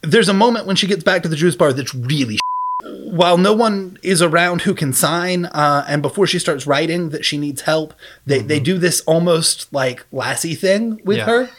There's 0.01 0.29
a 0.29 0.33
moment 0.33 0.65
when 0.65 0.75
she 0.75 0.87
gets 0.87 1.03
back 1.03 1.23
to 1.23 1.29
the 1.29 1.35
juice 1.35 1.55
bar 1.55 1.73
that's 1.73 1.93
really 1.93 2.39
while 3.03 3.37
no 3.37 3.53
one 3.53 3.97
is 4.03 4.21
around 4.21 4.61
who 4.61 4.73
can 4.73 4.93
sign, 4.93 5.45
uh, 5.47 5.83
and 5.89 6.01
before 6.01 6.25
she 6.27 6.39
starts 6.39 6.65
writing 6.65 7.09
that 7.09 7.25
she 7.25 7.37
needs 7.37 7.61
help, 7.61 7.93
they, 8.25 8.39
they 8.39 8.59
do 8.59 8.77
this 8.77 9.01
almost 9.01 9.71
like 9.73 10.05
Lassie 10.11 10.55
thing 10.55 11.01
with 11.03 11.17
Mm-hmm. 11.17 11.29
Yeah. 11.29 11.45
her. 11.45 11.49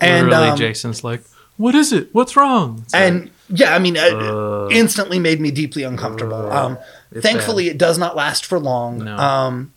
And 0.00 0.26
Literally, 0.28 0.48
um, 0.50 0.56
Jason's 0.58 1.02
like, 1.02 1.22
"What 1.56 1.74
is 1.74 1.92
it? 1.92 2.08
What's 2.12 2.36
wrong?" 2.36 2.80
It's 2.84 2.92
like, 2.92 3.02
and 3.02 3.30
yeah, 3.48 3.74
I 3.74 3.78
mean, 3.78 3.96
it 3.96 4.12
Uh. 4.12 4.68
instantly 4.70 5.18
made 5.18 5.40
me 5.40 5.50
deeply 5.50 5.84
uncomfortable. 5.84 6.50
um, 6.52 6.76
it's 7.12 7.22
thankfully, 7.24 7.68
it 7.68 7.78
does 7.78 7.96
not 7.96 8.14
last 8.14 8.44
for 8.44 8.58
long. 8.58 9.04
No. 9.04 9.16
Um, 9.16 9.72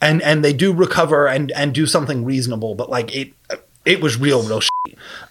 and 0.00 0.20
and 0.22 0.44
they 0.44 0.52
do 0.52 0.72
recover 0.72 1.28
and 1.28 1.52
and 1.52 1.72
do 1.72 1.86
something 1.86 2.24
reasonable, 2.24 2.74
but 2.74 2.90
like 2.90 3.14
it, 3.14 3.32
it 3.84 4.00
was 4.00 4.16
real, 4.18 4.42
real. 4.42 4.60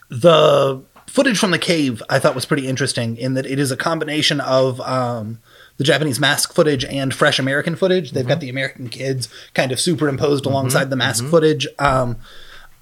The 0.09 0.81
footage 1.11 1.37
from 1.37 1.51
the 1.51 1.59
cave 1.59 2.01
I 2.09 2.19
thought 2.19 2.35
was 2.35 2.45
pretty 2.45 2.67
interesting 2.67 3.17
in 3.17 3.33
that 3.35 3.45
it 3.45 3.59
is 3.59 3.71
a 3.71 3.77
combination 3.77 4.39
of 4.41 4.79
um, 4.81 5.39
the 5.77 5.83
Japanese 5.83 6.19
mask 6.19 6.53
footage 6.53 6.85
and 6.85 7.13
fresh 7.13 7.37
American 7.39 7.75
footage. 7.75 8.11
They've 8.11 8.27
got 8.27 8.39
the 8.39 8.49
American 8.49 8.87
kids 8.89 9.27
kind 9.53 9.71
of 9.71 9.79
superimposed 9.79 10.45
alongside 10.45 10.89
the 10.89 10.95
mask 10.95 11.25
footage. 11.25 11.67
Um, 11.79 12.17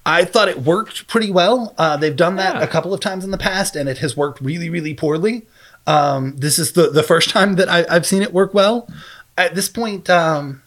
I 0.06 0.24
thought 0.24 0.48
it 0.48 0.62
worked 0.62 1.06
pretty 1.08 1.30
well. 1.30 1.74
Uh, 1.76 1.96
they've 1.96 2.16
done 2.16 2.36
that 2.36 2.54
Yeah. 2.56 2.62
a 2.62 2.66
couple 2.66 2.94
of 2.94 3.00
times 3.00 3.24
in 3.24 3.30
the 3.32 3.38
past, 3.38 3.76
and 3.76 3.88
it 3.88 3.98
has 3.98 4.16
worked 4.16 4.40
really, 4.40 4.70
really 4.70 4.94
poorly. 4.94 5.46
Um, 5.86 6.36
this 6.36 6.58
is 6.58 6.72
the 6.72 6.90
the 6.90 7.02
first 7.02 7.30
time 7.30 7.54
that 7.56 7.68
I, 7.68 7.84
I've 7.88 8.06
seen 8.06 8.22
it 8.22 8.32
work 8.32 8.54
well. 8.54 8.88
At 9.36 9.54
this 9.54 9.68
point, 9.68 10.08
um, 10.08 10.62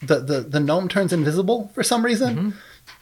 the, 0.00 0.20
the 0.20 0.40
the 0.40 0.60
gnome 0.60 0.88
turns 0.88 1.12
invisible 1.12 1.70
for 1.74 1.82
some 1.82 2.04
reason, 2.04 2.54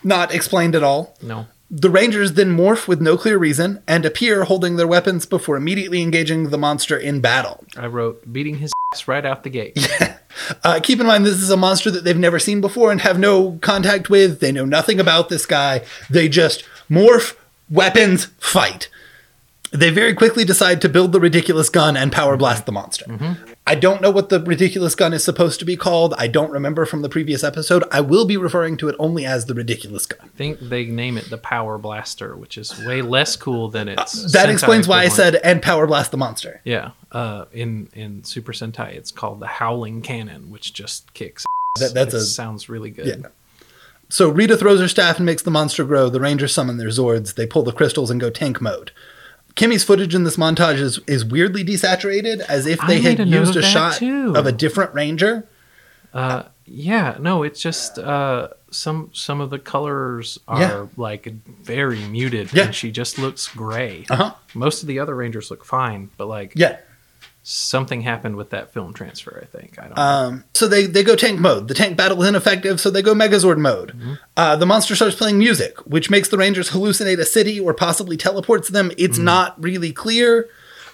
not 0.04 0.34
explained 0.34 0.74
at 0.74 0.82
all. 0.82 1.16
no, 1.22 1.46
The 1.74 1.88
Rangers 1.88 2.34
then 2.34 2.54
morph 2.54 2.86
with 2.86 3.00
no 3.00 3.16
clear 3.16 3.38
reason 3.38 3.82
and 3.88 4.04
appear 4.04 4.44
holding 4.44 4.76
their 4.76 4.86
weapons 4.86 5.24
before 5.24 5.56
immediately 5.56 6.02
engaging 6.02 6.50
the 6.50 6.58
monster 6.58 6.98
in 6.98 7.22
battle. 7.22 7.64
I 7.78 7.86
wrote 7.86 8.30
beating 8.30 8.58
his 8.58 8.70
ass 8.92 9.08
right 9.08 9.24
out 9.24 9.42
the 9.42 9.50
gate. 9.50 9.78
Uh, 10.64 10.80
keep 10.82 10.98
in 10.98 11.06
mind, 11.06 11.26
this 11.26 11.34
is 11.34 11.50
a 11.50 11.56
monster 11.58 11.90
that 11.90 12.04
they've 12.04 12.16
never 12.16 12.38
seen 12.38 12.62
before 12.62 12.90
and 12.90 13.02
have 13.02 13.18
no 13.18 13.58
contact 13.60 14.08
with. 14.08 14.40
They 14.40 14.50
know 14.50 14.64
nothing 14.64 14.98
about 14.98 15.28
this 15.28 15.44
guy. 15.44 15.82
They 16.08 16.26
just 16.26 16.64
morph, 16.88 17.36
weapons, 17.68 18.26
fight. 18.38 18.88
They 19.72 19.90
very 19.90 20.14
quickly 20.14 20.46
decide 20.46 20.80
to 20.80 20.88
build 20.88 21.12
the 21.12 21.20
ridiculous 21.20 21.68
gun 21.68 21.98
and 21.98 22.10
power 22.10 22.38
blast 22.38 22.64
the 22.64 22.72
monster. 22.72 23.36
I 23.72 23.74
don't 23.74 24.02
know 24.02 24.10
what 24.10 24.28
the 24.28 24.38
ridiculous 24.38 24.94
gun 24.94 25.14
is 25.14 25.24
supposed 25.24 25.58
to 25.60 25.64
be 25.64 25.76
called. 25.78 26.12
I 26.18 26.26
don't 26.26 26.50
remember 26.50 26.84
from 26.84 27.00
the 27.00 27.08
previous 27.08 27.42
episode. 27.42 27.84
I 27.90 28.02
will 28.02 28.26
be 28.26 28.36
referring 28.36 28.76
to 28.76 28.90
it 28.90 28.96
only 28.98 29.24
as 29.24 29.46
the 29.46 29.54
ridiculous 29.54 30.04
gun. 30.04 30.18
I 30.22 30.28
think 30.36 30.58
they 30.60 30.84
name 30.84 31.16
it 31.16 31.30
the 31.30 31.38
Power 31.38 31.78
Blaster, 31.78 32.36
which 32.36 32.58
is 32.58 32.78
way 32.84 33.00
less 33.00 33.34
cool 33.34 33.70
than 33.70 33.88
its. 33.88 34.24
Uh, 34.26 34.28
That 34.32 34.48
Sentai 34.48 34.52
explains 34.52 34.86
why 34.86 34.98
I 35.04 35.08
said 35.08 35.36
and 35.36 35.62
power 35.62 35.86
blast 35.86 36.10
the 36.10 36.18
monster. 36.18 36.60
Yeah, 36.64 36.90
uh, 37.12 37.46
in 37.50 37.88
in 37.94 38.24
Super 38.24 38.52
Sentai, 38.52 38.94
it's 38.94 39.10
called 39.10 39.40
the 39.40 39.46
Howling 39.46 40.02
Cannon, 40.02 40.50
which 40.50 40.74
just 40.74 41.14
kicks. 41.14 41.46
That- 41.80 41.94
that's 41.94 42.12
It 42.12 42.18
a- 42.18 42.20
sounds 42.20 42.68
really 42.68 42.90
good. 42.90 43.06
Yeah. 43.06 43.28
So 44.10 44.28
Rita 44.28 44.58
throws 44.58 44.80
her 44.80 44.88
staff 44.88 45.16
and 45.16 45.24
makes 45.24 45.40
the 45.42 45.50
monster 45.50 45.84
grow. 45.84 46.10
The 46.10 46.20
Rangers 46.20 46.52
summon 46.52 46.76
their 46.76 46.88
Zords. 46.88 47.36
They 47.36 47.46
pull 47.46 47.62
the 47.62 47.72
crystals 47.72 48.10
and 48.10 48.20
go 48.20 48.28
tank 48.28 48.60
mode. 48.60 48.90
Kimmy's 49.54 49.84
footage 49.84 50.14
in 50.14 50.24
this 50.24 50.36
montage 50.36 50.78
is, 50.80 50.98
is 51.06 51.24
weirdly 51.24 51.64
desaturated, 51.64 52.40
as 52.48 52.66
if 52.66 52.78
they 52.86 53.00
had 53.00 53.18
made 53.18 53.20
a 53.20 53.24
note 53.30 53.38
used 53.46 53.56
a 53.56 53.62
shot 53.62 53.94
too. 53.96 54.34
of 54.36 54.46
a 54.46 54.52
different 54.52 54.94
Ranger. 54.94 55.46
Uh, 56.14 56.44
yeah, 56.66 57.16
no, 57.20 57.42
it's 57.42 57.60
just 57.60 57.98
uh, 57.98 58.48
some 58.70 59.10
some 59.12 59.40
of 59.40 59.50
the 59.50 59.58
colors 59.58 60.38
are 60.48 60.60
Yeah. 60.60 60.86
like 60.96 61.26
very 61.62 62.00
muted, 62.06 62.52
Yeah. 62.52 62.64
and 62.66 62.74
she 62.74 62.90
just 62.90 63.18
looks 63.18 63.48
gray. 63.48 64.06
Uh 64.08 64.16
huh. 64.16 64.34
Most 64.54 64.82
of 64.82 64.88
the 64.88 64.98
other 64.98 65.14
Rangers 65.14 65.50
look 65.50 65.64
fine, 65.64 66.10
but 66.16 66.26
like 66.28 66.52
Yeah. 66.54 66.76
Something 67.42 68.02
happened 68.02 68.36
with 68.36 68.50
that 68.50 68.72
film 68.72 68.92
transfer. 68.94 69.40
I 69.42 69.46
think 69.56 69.78
I 69.78 69.82
don't. 69.88 69.96
know. 69.96 70.02
Um, 70.02 70.44
so 70.54 70.68
they, 70.68 70.86
they 70.86 71.02
go 71.02 71.16
tank 71.16 71.40
mode. 71.40 71.68
The 71.68 71.74
tank 71.74 71.96
battle 71.96 72.22
is 72.22 72.28
ineffective, 72.28 72.80
so 72.80 72.88
they 72.90 73.02
go 73.02 73.14
Megazord 73.14 73.58
mode. 73.58 73.90
Mm-hmm. 73.96 74.12
Uh, 74.36 74.56
the 74.56 74.66
monster 74.66 74.94
starts 74.94 75.16
playing 75.16 75.38
music, 75.38 75.78
which 75.86 76.08
makes 76.10 76.28
the 76.28 76.38
Rangers 76.38 76.70
hallucinate 76.70 77.18
a 77.18 77.24
city 77.24 77.58
or 77.58 77.74
possibly 77.74 78.16
teleports 78.16 78.68
them. 78.68 78.92
It's 78.96 79.16
Mm-hmm. 79.16 79.24
not 79.24 79.62
really 79.62 79.92
clear. 79.92 80.48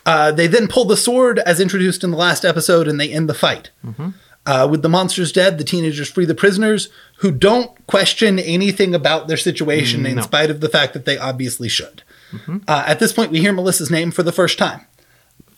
Uh, 0.07 0.33
they 0.33 0.47
then 0.47 0.69
pull 0.69 0.87
the 0.87 0.97
sword, 0.97 1.39
as 1.41 1.61
introduced 1.61 2.03
in 2.03 2.11
the 2.11 2.17
last 2.17 2.45
episode, 2.45 2.89
and 2.89 2.99
they 2.99 3.13
end 3.13 3.29
the 3.29 3.35
fight. 3.35 3.71
Mm-hmm. 3.85 4.11
Uh, 4.47 4.67
with 4.67 4.81
the 4.81 4.89
monsters 4.89 5.31
dead, 5.31 5.59
the 5.59 5.65
teenagers 5.65 6.09
free 6.11 6.25
the 6.25 6.35
prisoners, 6.35 6.89
who 7.19 7.31
don't 7.31 7.87
question 7.87 8.39
anything 8.39 8.95
about 8.95 9.29
their 9.29 9.37
situation, 9.37 10.07
in 10.07 10.17
No. 10.17 10.23
spite 10.23 10.49
of 10.49 10.61
the 10.63 10.71
fact 10.71 10.95
that 10.95 11.05
they 11.05 11.19
obviously 11.19 11.69
should. 11.69 12.03
Uh, 12.49 12.85
at 12.87 12.99
this 13.01 13.13
point, 13.13 13.31
we 13.31 13.41
hear 13.41 13.53
Melissa's 13.53 13.91
name 13.91 14.11
for 14.11 14.23
the 14.23 14.33
first 14.33 14.57
time. 14.59 14.87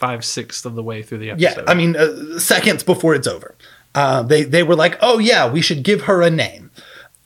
Five 0.00 0.24
sixths 0.24 0.64
of 0.64 0.74
the 0.74 0.82
way 0.82 1.02
through 1.02 1.18
the 1.18 1.30
episode. 1.30 1.58
Yeah. 1.58 1.64
I 1.70 1.74
mean, 1.74 1.94
uh, 1.96 2.38
seconds 2.38 2.82
before 2.82 3.14
it's 3.14 3.26
over. 3.28 3.54
Uh, 3.94 4.22
they 4.22 4.42
they 4.44 4.62
were 4.62 4.74
like, 4.74 4.98
"Oh 5.00 5.18
yeah, 5.18 5.48
we 5.50 5.60
should 5.60 5.82
give 5.82 6.02
her 6.02 6.22
a 6.22 6.30
name." 6.30 6.70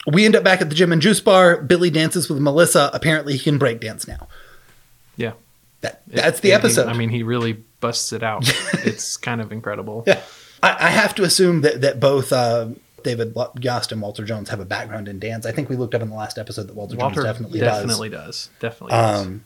We 0.06 0.24
end 0.26 0.36
up 0.36 0.44
back 0.44 0.60
at 0.60 0.68
the 0.68 0.74
gym 0.74 0.92
and 0.92 1.00
juice 1.00 1.20
bar. 1.20 1.56
Billy 1.62 1.88
dances 1.88 2.28
with 2.28 2.38
Melissa. 2.40 2.90
Apparently, 2.92 3.34
he 3.34 3.38
can 3.38 3.56
break 3.58 3.80
dance 3.80 4.06
now. 4.06 4.28
yeah. 5.16 5.32
That 5.82 6.02
that's 6.06 6.40
the 6.40 6.50
It- 6.50 6.52
it- 6.52 6.54
episode. 6.56 6.88
I 6.88 6.92
mean, 6.94 7.10
he 7.10 7.22
really 7.22 7.62
busts 7.80 8.12
it 8.12 8.22
out. 8.22 8.42
it's 8.84 9.16
kind 9.18 9.40
of 9.40 9.52
incredible. 9.52 10.02
yeah, 10.06 10.20
I, 10.62 10.86
I 10.86 10.88
have 10.90 11.14
to 11.16 11.22
assume 11.24 11.60
that 11.60 11.82
that 11.82 12.00
both 12.00 12.32
uh, 12.32 12.68
David 13.02 13.36
Yost 13.60 13.92
and 13.92 14.00
Walter 14.00 14.24
Jones 14.24 14.48
have 14.48 14.60
a 14.60 14.64
background 14.64 15.06
in 15.08 15.18
dance. 15.18 15.44
I 15.44 15.52
think 15.52 15.68
we 15.68 15.76
looked 15.76 15.94
up 15.94 16.00
in 16.02 16.08
the 16.08 16.16
last 16.16 16.38
episode 16.38 16.68
that 16.68 16.74
Walter, 16.74 16.96
Walter 16.96 17.16
Jones 17.16 17.26
definitely, 17.26 17.60
definitely 17.60 18.08
does. 18.08 18.48
Definitely 18.60 18.92
does. 18.92 19.26
Um, 19.26 19.44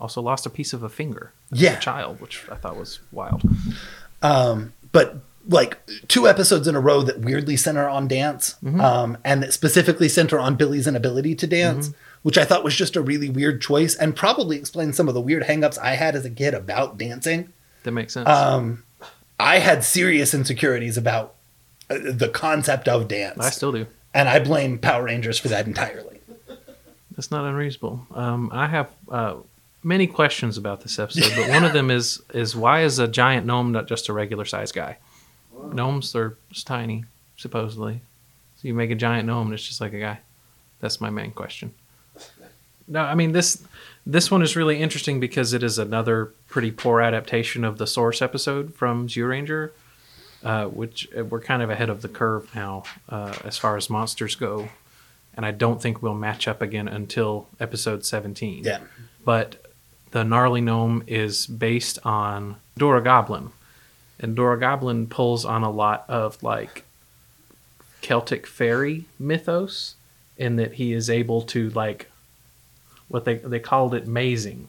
also 0.00 0.22
lost 0.22 0.46
a 0.46 0.50
piece 0.50 0.72
of 0.72 0.82
a 0.84 0.88
finger 0.88 1.32
as 1.52 1.60
Yeah. 1.60 1.76
a 1.76 1.80
child, 1.80 2.20
which 2.20 2.44
I 2.50 2.54
thought 2.56 2.76
was 2.76 3.00
wild. 3.12 3.42
um, 4.22 4.72
but 4.92 5.16
like 5.48 5.78
two 6.06 6.28
episodes 6.28 6.68
in 6.68 6.76
a 6.76 6.80
row 6.80 7.02
that 7.02 7.18
weirdly 7.20 7.56
center 7.56 7.88
on 7.88 8.06
dance 8.08 8.54
Mm-hmm. 8.62 8.80
um, 8.80 9.18
and 9.24 9.42
that 9.42 9.52
specifically 9.52 10.08
center 10.08 10.38
on 10.38 10.54
Billy's 10.56 10.86
inability 10.86 11.34
to 11.36 11.46
dance, 11.46 11.88
Mm-hmm. 11.88 11.98
which 12.22 12.38
I 12.38 12.44
thought 12.44 12.62
was 12.62 12.76
just 12.76 12.94
a 12.96 13.02
really 13.02 13.28
weird 13.28 13.60
choice 13.60 13.94
and 13.96 14.14
probably 14.14 14.56
explains 14.56 14.96
some 14.96 15.08
of 15.08 15.14
the 15.14 15.20
weird 15.20 15.42
hangups 15.44 15.78
I 15.78 15.94
had 15.96 16.14
as 16.14 16.24
a 16.24 16.30
kid 16.30 16.54
about 16.54 16.96
dancing. 16.98 17.52
That 17.82 17.90
makes 17.92 18.12
sense. 18.12 18.28
Um, 18.28 18.84
I 19.40 19.58
had 19.58 19.82
serious 19.82 20.32
insecurities 20.34 20.96
about 20.96 21.34
uh, 21.90 21.98
the 22.04 22.28
concept 22.28 22.86
of 22.86 23.08
dance, 23.08 23.40
I 23.40 23.50
still 23.50 23.72
do. 23.72 23.86
and 24.14 24.28
I 24.28 24.38
blame 24.38 24.78
Power 24.78 25.02
Rangers 25.04 25.38
for 25.40 25.48
that 25.48 25.66
entirely. 25.66 26.20
That's 27.16 27.32
not 27.32 27.44
unreasonable. 27.44 28.06
Um, 28.14 28.50
I 28.52 28.68
have 28.68 28.88
uh, 29.10 29.34
many 29.82 30.06
questions 30.06 30.56
about 30.56 30.82
this 30.82 30.98
episode, 30.98 31.32
but 31.36 31.48
one 31.48 31.64
of 31.64 31.72
them 31.72 31.90
is 31.90 32.22
is 32.32 32.54
why 32.54 32.82
is 32.82 32.98
a 32.98 33.08
giant 33.08 33.46
gnome 33.46 33.72
not 33.72 33.86
just 33.86 34.08
a 34.08 34.12
regular 34.12 34.44
sized 34.44 34.74
guy? 34.74 34.98
Gnomes 35.72 36.14
are 36.14 36.36
tiny, 36.64 37.04
supposedly. 37.36 38.00
So 38.56 38.68
you 38.68 38.74
make 38.74 38.90
a 38.90 38.94
giant 38.94 39.26
gnome 39.26 39.48
and 39.48 39.54
it's 39.54 39.66
just 39.66 39.80
like 39.80 39.92
a 39.92 39.98
guy. 40.00 40.20
That's 40.80 41.00
my 41.00 41.10
main 41.10 41.32
question. 41.32 41.74
No, 42.88 43.02
I 43.02 43.14
mean 43.14 43.32
this 43.32 43.62
this 44.04 44.30
one 44.30 44.42
is 44.42 44.56
really 44.56 44.80
interesting 44.80 45.20
because 45.20 45.52
it 45.52 45.62
is 45.62 45.78
another 45.78 46.32
pretty 46.48 46.70
poor 46.70 47.00
adaptation 47.00 47.64
of 47.64 47.78
the 47.78 47.86
source 47.86 48.20
episode 48.20 48.74
from 48.74 49.08
Zyuranger, 49.08 49.70
uh, 50.42 50.66
which 50.66 51.08
uh, 51.16 51.24
we're 51.24 51.40
kind 51.40 51.62
of 51.62 51.70
ahead 51.70 51.88
of 51.88 52.02
the 52.02 52.08
curve 52.08 52.52
now 52.54 52.82
uh, 53.08 53.34
as 53.44 53.56
far 53.56 53.76
as 53.76 53.88
monsters 53.88 54.34
go, 54.34 54.68
and 55.36 55.46
I 55.46 55.52
don't 55.52 55.80
think 55.80 56.02
we'll 56.02 56.14
match 56.14 56.48
up 56.48 56.60
again 56.60 56.88
until 56.88 57.48
episode 57.60 58.04
seventeen. 58.04 58.64
Yeah. 58.64 58.80
But 59.24 59.71
the 60.12 60.22
gnarly 60.24 60.60
gnome 60.60 61.02
is 61.06 61.46
based 61.46 61.98
on 62.04 62.56
Dora 62.78 63.02
Goblin, 63.02 63.50
and 64.20 64.36
Dora 64.36 64.58
Goblin 64.58 65.06
pulls 65.08 65.44
on 65.44 65.62
a 65.62 65.70
lot 65.70 66.04
of 66.08 66.42
like 66.42 66.84
Celtic 68.00 68.46
fairy 68.46 69.04
mythos 69.18 69.94
in 70.36 70.56
that 70.56 70.74
he 70.74 70.92
is 70.92 71.08
able 71.10 71.42
to 71.42 71.70
like 71.70 72.10
what 73.08 73.24
they 73.24 73.36
they 73.36 73.60
called 73.60 73.94
it 73.94 74.06
mazing. 74.06 74.68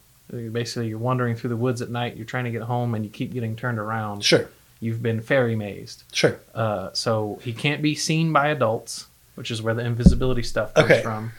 Basically, 0.51 0.87
you're 0.87 0.97
wandering 0.97 1.35
through 1.35 1.51
the 1.51 1.55
woods 1.57 1.81
at 1.81 1.89
night. 1.89 2.15
You're 2.15 2.25
trying 2.25 2.45
to 2.45 2.51
get 2.51 2.63
home, 2.63 2.95
and 2.95 3.03
you 3.05 3.11
keep 3.11 3.33
getting 3.33 3.55
turned 3.55 3.77
around. 3.77 4.23
Sure, 4.23 4.49
You've 4.79 5.01
been 5.03 5.21
fairy 5.21 5.55
mazed. 5.55 6.03
sure. 6.11 6.39
Uh, 6.55 6.89
so 6.93 7.39
he 7.43 7.53
can't 7.53 7.81
be 7.81 7.93
seen 7.95 8.33
by 8.33 8.47
adults, 8.47 9.07
which 9.35 9.51
is 9.51 9.61
where 9.61 9.73
the 9.75 9.85
invisibility 9.85 10.41
stuff 10.43 10.73
comes 10.73 10.89
Okay. 10.91 11.01
from. 11.01 11.31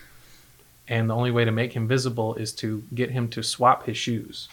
And 0.89 1.09
the 1.09 1.15
only 1.15 1.31
way 1.31 1.45
to 1.45 1.51
make 1.53 1.73
him 1.73 1.89
visible 1.89 2.35
is 2.35 2.53
to 2.57 2.83
get 2.95 3.11
him 3.11 3.29
to 3.31 3.43
swap 3.43 3.87
his 3.87 3.97
shoes. 3.97 4.49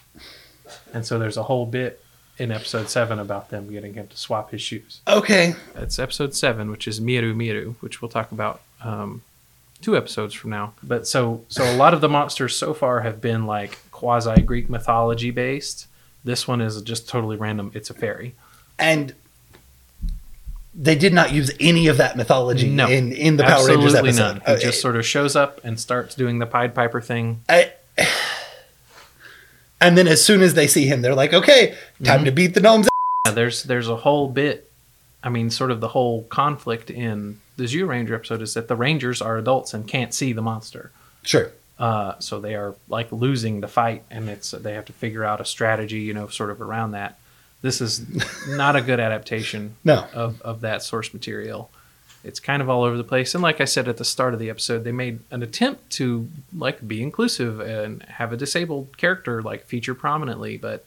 And 0.94 1.06
so 1.06 1.20
there's 1.20 1.38
a 1.38 1.44
whole 1.44 1.66
bit 1.66 2.04
in 2.38 2.52
episode 2.52 2.90
seven 2.90 3.20
about 3.20 3.50
them 3.50 3.70
getting 3.70 3.94
him 3.94 4.08
to 4.08 4.18
swap 4.18 4.52
his 4.52 4.62
shoes. 4.62 5.02
Okay, 5.08 5.56
It's 5.76 6.00
episode 6.00 6.34
seven, 6.34 6.72
which 6.72 6.88
is 6.88 7.02
Miru 7.02 7.34
Miru, 7.34 7.76
which 7.82 8.02
we'll 8.02 8.10
talk 8.10 8.32
about 8.32 8.62
um, 8.84 9.22
two 9.82 9.98
episodes 9.98 10.34
from 10.34 10.52
now. 10.52 10.74
But 10.82 11.08
so 11.08 11.44
so 11.50 11.64
a 11.64 11.76
lot 11.76 11.94
of 11.94 12.00
the 12.02 12.10
monsters 12.10 12.56
so 12.56 12.74
far 12.74 13.02
have 13.02 13.20
been 13.20 13.46
like 13.46 13.80
quasi 13.92 14.42
Greek 14.42 14.70
mythology 14.70 15.32
based. 15.32 15.88
This 16.24 16.48
one 16.48 16.62
is 16.62 16.82
just 16.82 17.10
totally 17.10 17.36
random. 17.36 17.72
It's 17.74 17.90
a 17.90 17.94
fairy. 17.94 18.36
and 18.80 19.14
they 20.74 20.96
did 20.96 21.14
not 21.14 21.34
use 21.34 21.52
any 21.60 21.88
of 21.88 21.98
that 21.98 22.16
mythology 22.16 22.70
No, 22.70 22.88
in 22.88 23.12
in 23.12 23.38
the 23.38 23.44
Power 23.44 23.68
Rangers 23.68 23.94
Absolutely 23.96 24.10
episode. 24.10 24.24
none. 24.24 24.42
He 24.46 24.52
Uh, 24.54 24.58
just 24.58 24.82
sort 24.82 24.96
of 24.96 25.06
shows 25.06 25.36
up 25.36 25.60
and 25.64 25.80
starts 25.80 26.16
doing 26.16 26.40
the 26.40 26.46
Pied 26.46 26.74
Piper 26.74 27.02
thing. 27.02 27.42
I- 27.50 27.74
and 29.82 29.98
then 29.98 30.08
as 30.08 30.24
soon 30.24 30.42
as 30.42 30.54
they 30.54 30.68
see 30.68 30.86
him, 30.88 31.02
they're 31.02 31.16
like, 31.16 31.34
"Okay, 31.34 31.76
time 32.04 32.18
Mm-hmm. 32.18 32.26
to 32.26 32.32
beat 32.32 32.54
the 32.54 32.60
gnomes." 32.62 32.88
Yeah, 33.26 33.34
there's 33.34 33.64
there's 33.64 33.88
a 33.90 33.98
whole 33.98 34.28
bit. 34.30 34.70
I 35.24 35.30
mean, 35.30 35.50
sort 35.52 35.72
of 35.72 35.82
the 35.82 35.90
whole 35.90 36.24
conflict 36.24 36.90
in 36.90 37.40
the 37.58 37.66
Zyuranger 37.66 38.16
episode 38.16 38.42
is 38.42 38.54
that 38.56 38.68
the 38.68 38.76
Rangers 38.76 39.22
are 39.22 39.38
adults 39.38 39.74
and 39.74 39.88
can't 39.88 40.14
see 40.14 40.34
the 40.34 40.42
monster. 40.42 40.92
Sure. 41.24 41.52
Uh, 41.78 42.14
so 42.20 42.40
they 42.40 42.56
are 42.56 42.76
like 42.90 43.12
losing 43.12 43.62
the 43.62 43.68
fight, 43.68 44.04
and 44.10 44.30
it's 44.30 44.52
they 44.52 44.74
have 44.74 44.86
to 44.86 44.94
figure 44.94 45.24
out 45.24 45.42
a 45.42 45.46
strategy, 45.46 46.00
you 46.00 46.14
know, 46.14 46.28
sort 46.28 46.50
of 46.50 46.62
around 46.62 46.92
that. 46.92 47.18
This 47.62 47.80
is 47.82 48.02
not 48.48 48.76
a 48.76 48.82
good 48.82 49.00
adaptation 49.00 49.76
No. 49.84 50.06
of 50.14 50.42
of 50.42 50.62
that 50.62 50.84
source 50.84 51.14
material. 51.14 51.70
It's 52.24 52.40
kind 52.40 52.62
of 52.62 52.70
all 52.70 52.84
over 52.84 52.98
the 52.98 53.04
place, 53.04 53.34
and 53.34 53.42
like 53.42 53.60
I 53.62 53.66
said 53.66 53.88
at 53.88 53.98
the 53.98 54.06
start 54.06 54.34
of 54.36 54.40
the 54.40 54.50
episode, 54.52 54.84
they 54.84 54.92
made 54.92 55.20
an 55.32 55.42
attempt 55.42 55.90
to 55.94 56.28
like 56.56 56.88
be 56.88 57.02
inclusive 57.02 57.60
and 57.60 58.04
have 58.04 58.32
a 58.32 58.38
disabled 58.38 58.96
character 58.98 59.42
like 59.42 59.66
feature 59.66 59.96
prominently, 59.96 60.58
but 60.58 60.86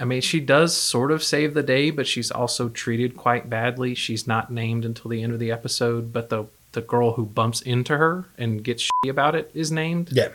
I 0.00 0.04
mean, 0.04 0.20
she 0.20 0.40
does 0.40 0.76
sort 0.76 1.12
of 1.12 1.22
save 1.22 1.54
the 1.54 1.62
day, 1.62 1.90
but 1.90 2.06
she's 2.08 2.30
also 2.30 2.68
treated 2.68 3.16
quite 3.16 3.48
badly. 3.48 3.94
She's 3.94 4.26
not 4.26 4.50
named 4.50 4.84
until 4.84 5.10
the 5.10 5.22
end 5.22 5.32
of 5.32 5.38
the 5.38 5.52
episode, 5.52 6.12
but 6.12 6.28
the 6.28 6.46
the 6.72 6.80
girl 6.80 7.12
who 7.12 7.24
bumps 7.26 7.60
into 7.62 7.96
her 7.98 8.24
and 8.38 8.64
gets 8.64 8.82
shitty 8.82 9.10
about 9.10 9.34
it 9.34 9.50
is 9.54 9.70
named 9.70 10.08
Yeah. 10.12 10.28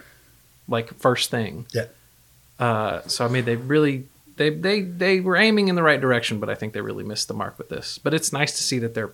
like 0.68 0.94
first 0.96 1.30
thing. 1.32 1.66
Yeah. 1.74 1.86
Uh, 2.60 3.02
so 3.08 3.26
I 3.26 3.28
mean, 3.28 3.46
they 3.46 3.56
really 3.58 4.06
they 4.38 4.50
they 4.50 4.82
they 4.82 5.20
were 5.20 5.36
aiming 5.36 5.68
in 5.68 5.76
the 5.76 5.84
right 5.84 6.00
direction, 6.00 6.40
but 6.40 6.50
I 6.50 6.56
think 6.56 6.74
they 6.74 6.82
really 6.82 7.04
missed 7.04 7.28
the 7.28 7.34
mark 7.34 7.58
with 7.58 7.70
this. 7.70 7.98
But 7.98 8.14
it's 8.14 8.32
nice 8.34 8.56
to 8.58 8.64
see 8.64 8.80
that 8.80 8.94
they're 8.94 9.12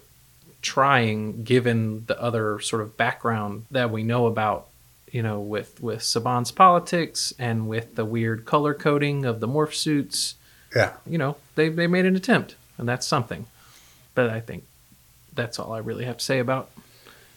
trying, 0.62 1.44
given 1.44 2.06
the 2.06 2.22
other 2.22 2.60
sort 2.60 2.82
of 2.82 2.96
background 2.98 3.66
that 3.72 3.92
we 3.92 4.04
know 4.04 4.28
about, 4.28 4.68
you 5.12 5.22
know, 5.22 5.40
with 5.40 5.82
with 5.82 6.00
Saban's 6.00 6.52
politics 6.52 7.34
and 7.40 7.68
with 7.68 7.96
the 7.96 8.06
weird 8.06 8.46
color 8.46 8.74
coding 8.74 9.26
of 9.26 9.40
the 9.40 9.48
morph 9.48 9.74
suits. 9.74 10.36
Yeah. 10.76 10.94
You 11.06 11.18
know, 11.18 11.38
they 11.56 11.70
they 11.70 11.88
made 11.88 12.06
an 12.06 12.16
attempt, 12.16 12.56
and 12.78 12.88
that's 12.88 13.06
something. 13.08 13.46
But 14.16 14.30
I 14.30 14.40
think 14.40 14.64
that's 15.34 15.58
all 15.60 15.74
I 15.74 15.80
really 15.80 16.06
have 16.06 16.18
to 16.18 16.24
say 16.26 16.40
about 16.40 16.70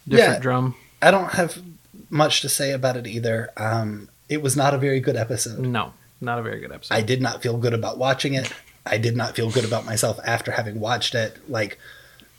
different 0.07 0.35
Yeah. 0.35 0.39
drum. 0.41 0.75
I 1.03 1.11
don't 1.11 1.33
have 1.33 1.63
much 2.11 2.41
to 2.43 2.49
say 2.49 2.73
about 2.73 2.97
it 2.97 3.07
either. 3.07 3.51
Um, 3.57 4.09
it 4.29 4.43
was 4.43 4.57
not 4.57 4.75
a 4.75 4.79
very 4.79 5.01
good 5.01 5.17
episode. 5.17 5.59
No, 5.61 5.93
not 6.21 6.39
a 6.39 6.43
very 6.43 6.61
good 6.61 6.73
episode. 6.73 6.95
I 6.95 7.03
did 7.03 7.21
not 7.23 7.43
feel 7.43 7.57
good 7.59 7.75
about 7.75 7.99
watching 7.99 8.35
it. 8.35 8.53
I 8.85 8.99
did 8.99 9.17
not 9.17 9.35
feel 9.35 9.51
good 9.51 9.65
about 9.65 9.85
myself 9.85 10.19
after 10.25 10.53
having 10.53 10.79
watched 10.81 11.15
it. 11.15 11.39
Like, 11.49 11.79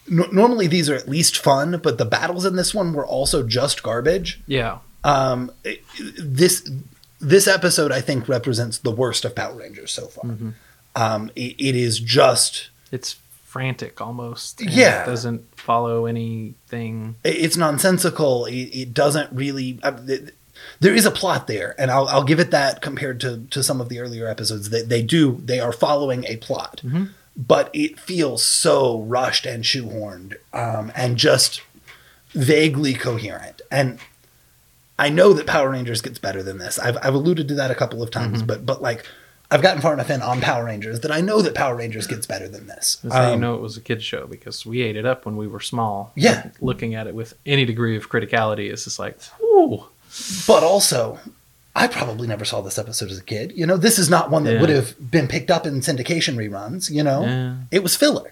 n- 0.09 0.29
normally 0.31 0.67
these 0.67 0.89
are 0.89 0.95
at 0.95 1.09
least 1.09 1.37
fun, 1.37 1.79
but 1.83 1.97
the 1.97 2.05
battles 2.05 2.45
in 2.45 2.55
this 2.55 2.73
one 2.73 2.93
were 2.93 3.05
also 3.05 3.43
just 3.43 3.83
garbage. 3.83 4.39
yeah. 4.47 4.79
Um, 5.03 5.51
it- 5.63 5.83
this 6.19 6.69
this 7.19 7.47
episode, 7.47 7.91
I 7.91 8.01
think, 8.01 8.27
represents 8.29 8.77
the 8.79 8.91
worst 8.91 9.25
of 9.25 9.33
Power 9.35 9.55
Rangers 9.55 9.91
so 9.91 10.07
far. 10.07 10.25
Mm-hmm. 10.25 10.49
Um, 10.95 11.31
it, 11.35 11.55
it 11.59 11.75
is 11.75 11.99
just 11.99 12.69
it's 12.91 13.13
frantic 13.45 14.01
almost. 14.01 14.61
Yeah. 14.61 15.03
it 15.03 15.05
doesn't 15.05 15.57
follow 15.59 16.05
anything. 16.05 17.15
it's 17.23 17.57
nonsensical. 17.57 18.45
It, 18.45 18.53
it 18.73 18.93
doesn't 18.93 19.31
really. 19.31 19.79
Th- 20.57 20.79
there 20.79 20.93
is 20.93 21.05
a 21.05 21.11
plot 21.11 21.47
there, 21.47 21.75
and 21.79 21.89
I'll, 21.91 22.07
I'll 22.07 22.23
give 22.23 22.39
it 22.39 22.51
that 22.51 22.81
compared 22.81 23.19
to 23.21 23.45
to 23.51 23.63
some 23.63 23.81
of 23.81 23.89
the 23.89 23.99
earlier 23.99 24.27
episodes. 24.27 24.69
That 24.69 24.89
they 24.89 25.01
do, 25.01 25.41
they 25.43 25.59
are 25.59 25.71
following 25.71 26.25
a 26.25 26.37
plot, 26.37 26.81
but 27.35 27.69
it 27.73 27.99
feels 27.99 28.43
so 28.43 29.01
rushed 29.01 29.45
and 29.45 29.63
shoehorned, 29.63 30.35
um, 30.53 30.91
and 30.95 31.17
just 31.17 31.61
vaguely 32.31 32.93
coherent. 32.93 33.61
And 33.71 33.99
I 34.99 35.09
know 35.09 35.33
that 35.33 35.47
Power 35.47 35.69
Rangers 35.69 36.01
gets 36.01 36.19
better 36.19 36.43
than 36.43 36.57
this. 36.57 36.79
I've 36.79 36.97
I've 37.01 37.13
alluded 37.13 37.47
to 37.49 37.55
that 37.55 37.71
a 37.71 37.75
couple 37.75 38.01
of 38.03 38.11
times, 38.11 38.41
but 38.43 38.65
but 38.65 38.81
like. 38.81 39.05
I've 39.49 39.61
gotten 39.61 39.81
far 39.81 39.93
enough 39.93 40.09
in 40.09 40.21
on 40.21 40.41
Power 40.41 40.65
Rangers 40.65 40.99
that 40.99 41.11
I 41.13 41.21
know 41.21 41.41
that 41.41 41.55
Power 41.55 41.73
Rangers 41.77 42.05
gets 42.05 42.27
better 42.27 42.49
than 42.49 42.67
this. 42.67 42.97
That's 43.01 43.15
how 43.15 43.27
you 43.29 43.35
Um, 43.35 43.39
know 43.39 43.55
it 43.55 43.61
was 43.61 43.77
a 43.77 43.79
kid's 43.79 44.03
show 44.03 44.27
because 44.27 44.65
we 44.65 44.81
ate 44.81 44.97
it 44.97 45.05
up 45.05 45.25
when 45.25 45.37
we 45.37 45.47
were 45.47 45.61
small. 45.61 46.11
Yeah. 46.17 46.49
Looking 46.59 46.95
at 46.95 47.07
it 47.07 47.15
with 47.15 47.33
any 47.45 47.63
degree 47.63 47.95
of 47.95 48.09
criticality, 48.09 48.69
it's 48.69 48.83
just 48.83 48.99
like, 48.99 49.17
ooh. 49.41 49.85
But 50.47 50.63
also, 50.63 51.19
I 51.75 51.87
probably 51.87 52.27
never 52.27 52.45
saw 52.45 52.61
this 52.61 52.77
episode 52.79 53.11
as 53.11 53.19
a 53.19 53.23
kid. 53.23 53.53
You 53.55 53.65
know, 53.67 53.77
this 53.77 53.99
is 53.99 54.09
not 54.09 54.29
one 54.31 54.43
that 54.45 54.53
Yeah. 54.55 54.61
would 54.61 54.69
have 54.69 55.11
been 55.11 55.27
picked 55.27 55.51
up 55.51 55.65
in 55.65 55.81
syndication 55.81 56.35
reruns. 56.35 56.89
You 56.89 57.03
know, 57.03 57.23
Yeah. 57.23 57.55
it 57.71 57.83
was 57.83 57.95
filler. 57.95 58.31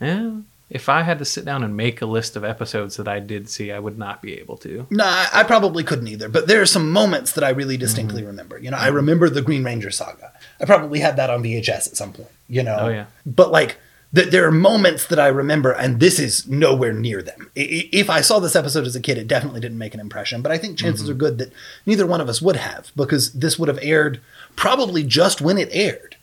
Yeah. 0.00 0.32
If 0.70 0.88
I 0.88 1.02
had 1.02 1.18
to 1.18 1.26
sit 1.26 1.44
down 1.44 1.62
and 1.62 1.76
make 1.76 2.00
a 2.00 2.06
list 2.06 2.34
of 2.34 2.44
episodes 2.44 2.96
that 2.96 3.06
I 3.06 3.20
did 3.20 3.50
see, 3.50 3.70
I 3.70 3.78
would 3.78 3.98
not 3.98 4.22
be 4.22 4.38
able 4.38 4.56
to. 4.58 4.86
No, 4.88 5.04
I, 5.04 5.28
I 5.32 5.42
probably 5.42 5.84
couldn't 5.84 6.08
either. 6.08 6.30
But 6.30 6.46
there 6.46 6.62
are 6.62 6.66
some 6.66 6.90
moments 6.90 7.32
that 7.32 7.44
I 7.44 7.50
really 7.50 7.76
distinctly 7.76 8.22
Mm-hmm. 8.22 8.28
remember. 8.30 8.58
You 8.58 8.70
know, 8.70 8.78
I 8.78 8.88
remember 8.88 9.28
the 9.28 9.42
Green 9.42 9.64
Ranger 9.64 9.90
saga. 9.90 10.32
I 10.60 10.64
probably 10.64 11.00
had 11.00 11.16
that 11.16 11.28
on 11.28 11.42
VHS 11.42 11.88
at 11.88 11.96
some 11.96 12.14
point. 12.14 12.30
You 12.48 12.62
know, 12.62 12.76
Oh, 12.80 12.88
yeah. 12.88 13.04
But 13.26 13.52
like. 13.52 13.76
Th- 14.14 14.30
There 14.30 14.46
are 14.46 14.50
moments 14.52 15.06
that 15.06 15.18
I 15.18 15.28
remember, 15.28 15.72
and 15.72 16.00
this 16.00 16.18
is 16.18 16.46
nowhere 16.48 16.92
near 16.92 17.22
them. 17.22 17.50
If 17.54 18.08
I 18.10 18.20
saw 18.20 18.38
this 18.38 18.56
episode 18.56 18.86
as 18.86 18.96
a 18.96 19.00
kid, 19.00 19.18
it 19.18 19.28
definitely 19.28 19.60
didn't 19.60 19.78
make 19.78 19.94
an 19.94 20.00
impression. 20.00 20.42
But 20.42 20.52
I 20.52 20.58
think 20.58 20.78
chances 20.78 21.04
Mm-hmm. 21.04 21.12
are 21.12 21.14
good 21.14 21.38
that 21.38 21.52
neither 21.86 22.06
one 22.06 22.20
of 22.20 22.28
us 22.28 22.40
would 22.42 22.56
have, 22.56 22.90
because 22.96 23.32
this 23.32 23.58
would 23.58 23.68
have 23.68 23.78
aired 23.82 24.20
probably 24.56 25.02
just 25.02 25.40
when 25.40 25.58
it 25.58 25.68
aired. 25.72 26.16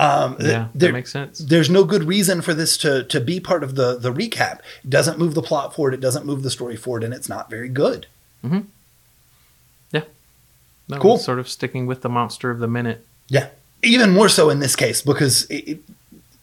Um, 0.00 0.36
Yeah, 0.38 0.68
there- 0.74 0.88
that 0.88 0.92
makes 0.92 1.10
sense. 1.12 1.38
there's 1.38 1.68
no 1.68 1.82
good 1.84 2.04
reason 2.04 2.40
for 2.40 2.54
this 2.54 2.76
to 2.78 3.02
to 3.04 3.20
be 3.20 3.40
part 3.40 3.64
of 3.64 3.74
the 3.74 3.98
the 3.98 4.12
recap. 4.12 4.60
It 4.84 4.90
doesn't 4.90 5.18
move 5.18 5.34
the 5.34 5.42
plot 5.42 5.74
forward. 5.74 5.92
It 5.94 6.00
doesn't 6.00 6.24
move 6.24 6.42
the 6.44 6.50
story 6.50 6.76
forward, 6.76 7.02
and 7.02 7.12
it's 7.12 7.28
not 7.28 7.50
very 7.50 7.68
good. 7.68 8.06
Hmm. 8.42 8.60
No, 10.90 10.98
Cool. 11.00 11.18
Sort 11.18 11.38
of 11.38 11.48
sticking 11.50 11.84
with 11.86 12.00
the 12.00 12.08
monster 12.08 12.50
of 12.50 12.60
the 12.60 12.66
minute. 12.66 13.04
Yeah, 13.28 13.48
even 13.82 14.08
more 14.10 14.30
so 14.30 14.48
in 14.48 14.60
this 14.60 14.74
case 14.74 15.02
because 15.02 15.44
it, 15.50 15.68
it, 15.68 15.80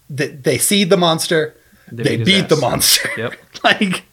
they, 0.09 0.27
they 0.27 0.57
see 0.57 0.83
the 0.83 0.97
monster, 0.97 1.55
They 1.91 2.03
they, 2.03 2.17
beat 2.17 2.25
beat 2.25 2.49
the 2.49 2.55
monster. 2.57 3.09
Yep. 3.17 3.33
like 3.63 4.03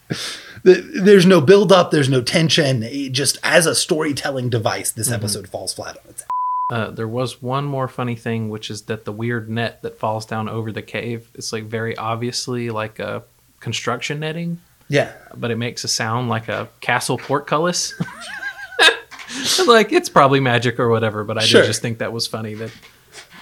the, 0.63 0.75
there's 1.01 1.25
no 1.25 1.41
build 1.41 1.71
up, 1.71 1.91
there's 1.91 2.09
no 2.09 2.21
tension. 2.21 2.83
It 2.83 3.09
just 3.11 3.37
as 3.43 3.65
a 3.65 3.75
storytelling 3.75 4.49
device, 4.49 4.91
this 4.91 5.07
Mm-hmm. 5.07 5.15
episode 5.15 5.47
falls 5.49 5.73
flat 5.73 5.97
on 6.03 6.09
its. 6.09 6.23
Uh, 6.71 6.89
there 6.89 7.07
was 7.07 7.41
one 7.41 7.65
more 7.65 7.87
funny 7.87 8.15
thing, 8.15 8.49
which 8.49 8.71
is 8.71 8.83
that 8.83 9.05
the 9.05 9.11
weird 9.11 9.49
net 9.49 9.81
that 9.83 9.99
falls 9.99 10.25
down 10.25 10.47
over 10.49 10.71
the 10.71 10.81
cave 10.81 11.29
is 11.35 11.51
like 11.53 11.65
very 11.65 11.95
obviously 11.97 12.69
like 12.69 12.97
a 12.99 13.21
construction 13.59 14.19
netting, 14.21 14.59
Yeah, 14.87 15.11
but 15.35 15.51
it 15.51 15.57
makes 15.57 15.83
a 15.83 15.87
sound 15.87 16.29
like 16.29 16.47
a 16.47 16.69
castle 16.79 17.17
portcullis. 17.17 17.93
like 19.67 19.91
it's 19.91 20.09
probably 20.09 20.39
magic 20.39 20.79
or 20.79 20.89
whatever, 20.89 21.23
but 21.23 21.37
I 21.37 21.41
Sure. 21.41 21.61
did 21.61 21.67
just 21.67 21.81
think 21.81 21.97
that 21.99 22.13
was 22.13 22.27
funny. 22.27 22.53
That 22.55 22.71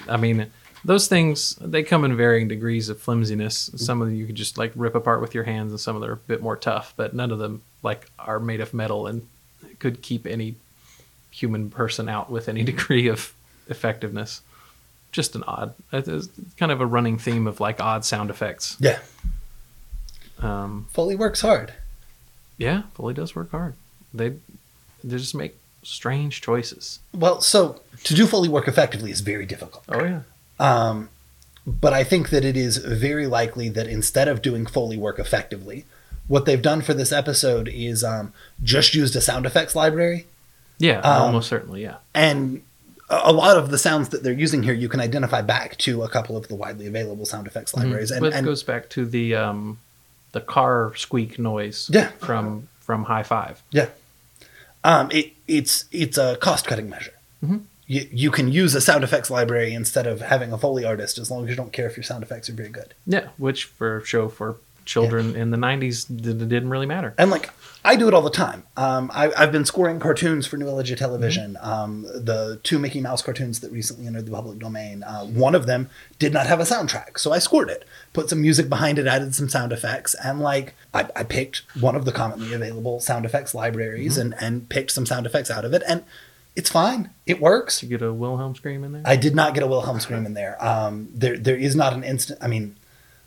I 0.10 0.18
mean, 0.18 0.52
those 0.84 1.08
things 1.08 1.56
they 1.62 1.84
come 1.84 2.04
in 2.04 2.16
varying 2.18 2.48
degrees 2.48 2.90
of 2.90 3.00
flimsiness. 3.00 3.70
Some 3.76 4.02
of 4.02 4.08
them 4.08 4.16
you 4.16 4.26
could 4.26 4.36
just 4.36 4.58
like 4.58 4.72
rip 4.76 4.96
apart 4.96 5.22
with 5.22 5.34
your 5.36 5.44
hands, 5.44 5.72
and 5.72 5.80
some 5.80 5.96
of 5.96 6.02
them 6.02 6.10
are 6.10 6.14
a 6.14 6.18
bit 6.18 6.42
more 6.42 6.58
tough. 6.58 6.94
But 6.96 7.14
none 7.14 7.32
of 7.32 7.40
them 7.40 7.62
like 7.84 8.10
are 8.20 8.40
made 8.40 8.62
of 8.62 8.74
metal 8.74 9.08
and 9.08 9.28
could 9.80 10.02
keep 10.02 10.26
any 10.28 10.56
human 11.32 11.70
person 11.70 12.10
out 12.10 12.30
with 12.30 12.50
any 12.50 12.64
degree 12.72 13.08
of 13.08 13.34
effectiveness. 13.68 14.42
Just 15.12 15.36
an 15.36 15.44
odd, 15.44 15.74
it's 15.92 16.30
kind 16.56 16.72
of 16.72 16.80
a 16.80 16.86
running 16.86 17.18
theme 17.18 17.46
of 17.46 17.60
like 17.60 17.82
odd 17.82 18.06
sound 18.06 18.30
effects. 18.30 18.78
yeah. 18.80 19.00
Um, 20.40 20.88
Foley 20.92 21.16
works 21.16 21.42
hard. 21.42 21.74
yeah, 22.58 22.84
Foley 22.96 23.14
does 23.14 23.36
work 23.36 23.52
hard. 23.52 23.76
They 24.14 24.30
they 25.04 25.18
just 25.18 25.36
make 25.36 25.58
strange 25.84 26.42
choices. 26.42 27.00
Well, 27.14 27.42
so 27.42 27.82
to 28.06 28.14
do 28.16 28.26
Foley 28.26 28.50
work 28.50 28.68
effectively 28.68 29.12
is 29.12 29.22
very 29.22 29.46
difficult. 29.46 29.84
Oh 29.90 30.04
yeah, 30.04 30.22
Um, 30.62 31.10
but 31.66 31.94
I 31.94 32.04
think 32.04 32.30
that 32.30 32.44
it 32.46 32.58
is 32.58 32.78
very 32.78 33.28
likely 33.28 33.70
that 33.70 33.88
instead 33.88 34.28
of 34.28 34.42
doing 34.42 34.66
Foley 34.66 34.98
work 34.98 35.20
effectively, 35.20 35.86
what 36.28 36.46
they've 36.46 36.62
done 36.62 36.82
for 36.82 36.94
this 36.94 37.12
episode 37.12 37.68
is 37.68 38.04
um, 38.04 38.34
just 38.64 38.94
used 38.96 39.16
a 39.16 39.22
sound 39.22 39.46
effects 39.46 39.76
library. 39.76 40.26
Yeah, 40.80 41.00
Um, 41.02 41.22
almost 41.24 41.50
certainly. 41.50 41.84
Yeah. 41.84 41.98
And 42.16 42.62
a 43.10 43.32
lot 43.34 43.58
of 43.58 43.70
the 43.70 43.78
sounds 43.78 44.10
that 44.10 44.24
they're 44.24 44.32
using 44.34 44.64
here, 44.64 44.74
you 44.74 44.90
can 44.90 45.00
identify 45.00 45.42
back 45.42 45.78
to 45.80 46.02
a 46.04 46.10
couple 46.10 46.36
of 46.38 46.48
the 46.48 46.56
widely 46.56 46.88
available 46.88 47.26
sound 47.26 47.46
effects 47.48 47.76
libraries. 47.76 48.10
And, 48.12 48.22
Mm-hmm. 48.24 48.32
but 48.32 48.40
it 48.40 48.46
goes 48.46 48.64
back 48.64 48.90
to 48.92 49.06
the 49.06 49.36
um, 49.36 49.80
the 50.32 50.42
car 50.42 50.94
squeak 50.96 51.38
noise. 51.38 51.90
Yeah. 51.94 52.08
From 52.20 52.70
from 52.80 53.04
High 53.04 53.24
Five. 53.24 53.62
Yeah. 53.72 53.90
Um, 54.84 55.12
it, 55.12 55.34
it's 55.48 55.86
it's 55.92 56.18
a 56.18 56.38
cost 56.38 56.66
cutting 56.66 56.90
measure. 56.90 57.14
Mm-hmm. 57.44 57.58
You, 57.92 58.08
you 58.10 58.32
can 58.32 58.50
use 58.50 58.74
a 58.74 58.80
sound 58.80 59.04
effects 59.04 59.30
library 59.30 59.74
instead 59.74 60.08
of 60.08 60.22
having 60.22 60.54
a 60.54 60.58
Foley 60.58 60.86
artist 60.86 61.18
as 61.18 61.30
long 61.30 61.44
as 61.44 61.50
you 61.50 61.58
don't 61.58 61.74
care 61.74 61.88
if 61.88 61.98
your 61.98 62.06
sound 62.06 62.24
effects 62.24 62.50
are 62.50 62.54
very 62.54 62.70
good. 62.70 62.94
Yeah, 63.06 63.28
which 63.38 63.66
for 63.66 63.98
a 63.98 64.06
show 64.06 64.30
for 64.30 64.56
children 64.86 65.36
in 65.36 65.52
the 65.52 65.58
'90s 65.58 66.08
did, 66.08 66.40
didn't 66.40 66.70
really 66.70 66.86
matter. 66.86 67.14
And 67.18 67.30
like 67.30 67.50
I 67.84 67.98
do 67.98 68.08
it 68.08 68.14
all 68.14 68.22
the 68.22 68.30
time. 68.30 68.64
Um, 68.78 69.12
I, 69.14 69.34
I've 69.38 69.52
been 69.52 69.66
scoring 69.66 70.00
cartoons 70.00 70.48
for 70.48 70.56
New 70.56 70.68
Ellijay 70.68 70.96
Television. 70.96 71.58
Um, 71.60 72.04
the 72.04 72.62
two 72.64 72.80
Mickey 72.80 73.02
Mouse 73.02 73.22
cartoons 73.22 73.60
that 73.60 73.74
recently 73.74 74.08
entered 74.08 74.26
the 74.26 74.32
public 74.32 74.60
domain. 74.60 75.04
Uh, 75.04 75.26
one 75.26 75.54
of 75.54 75.66
them 75.66 75.90
did 76.18 76.32
not 76.32 76.48
have 76.48 76.62
a 76.62 76.64
soundtrack, 76.64 77.20
so 77.20 77.34
I 77.34 77.40
scored 77.40 77.70
it, 77.70 77.84
put 78.14 78.30
some 78.30 78.42
music 78.42 78.70
behind 78.70 79.00
it, 79.00 79.06
added 79.06 79.36
some 79.36 79.50
sound 79.50 79.74
effects, 79.74 80.14
and 80.24 80.40
like 80.40 80.76
I, 80.94 81.10
I 81.14 81.24
picked 81.24 81.64
one 81.78 81.98
of 81.98 82.06
the 82.06 82.14
commonly 82.14 82.54
available 82.54 83.02
sound 83.02 83.26
effects 83.26 83.54
libraries 83.54 84.18
and 84.18 84.34
and 84.40 84.70
picked 84.70 84.92
some 84.92 85.06
sound 85.06 85.26
effects 85.26 85.52
out 85.52 85.66
of 85.66 85.74
it, 85.74 85.84
and 85.86 86.06
it's 86.56 86.70
fine. 86.70 87.10
It 87.26 87.40
works. 87.40 87.82
You 87.82 87.90
get 87.90 88.02
a 88.02 88.12
Wilhelm 88.14 88.56
scream 88.56 88.84
in 88.84 88.92
there. 88.92 89.04
I 89.06 89.16
did 89.16 89.36
not 89.36 89.54
get 89.54 89.64
a 89.64 89.68
Wilhelm 89.68 90.00
scream 90.00 90.26
in 90.26 90.34
there. 90.34 90.58
Um, 90.64 91.10
there, 91.14 91.38
there 91.38 91.56
is 91.56 91.76
not 91.76 91.94
an 91.94 92.04
instant. 92.04 92.40
I 92.42 92.48
mean, 92.48 92.76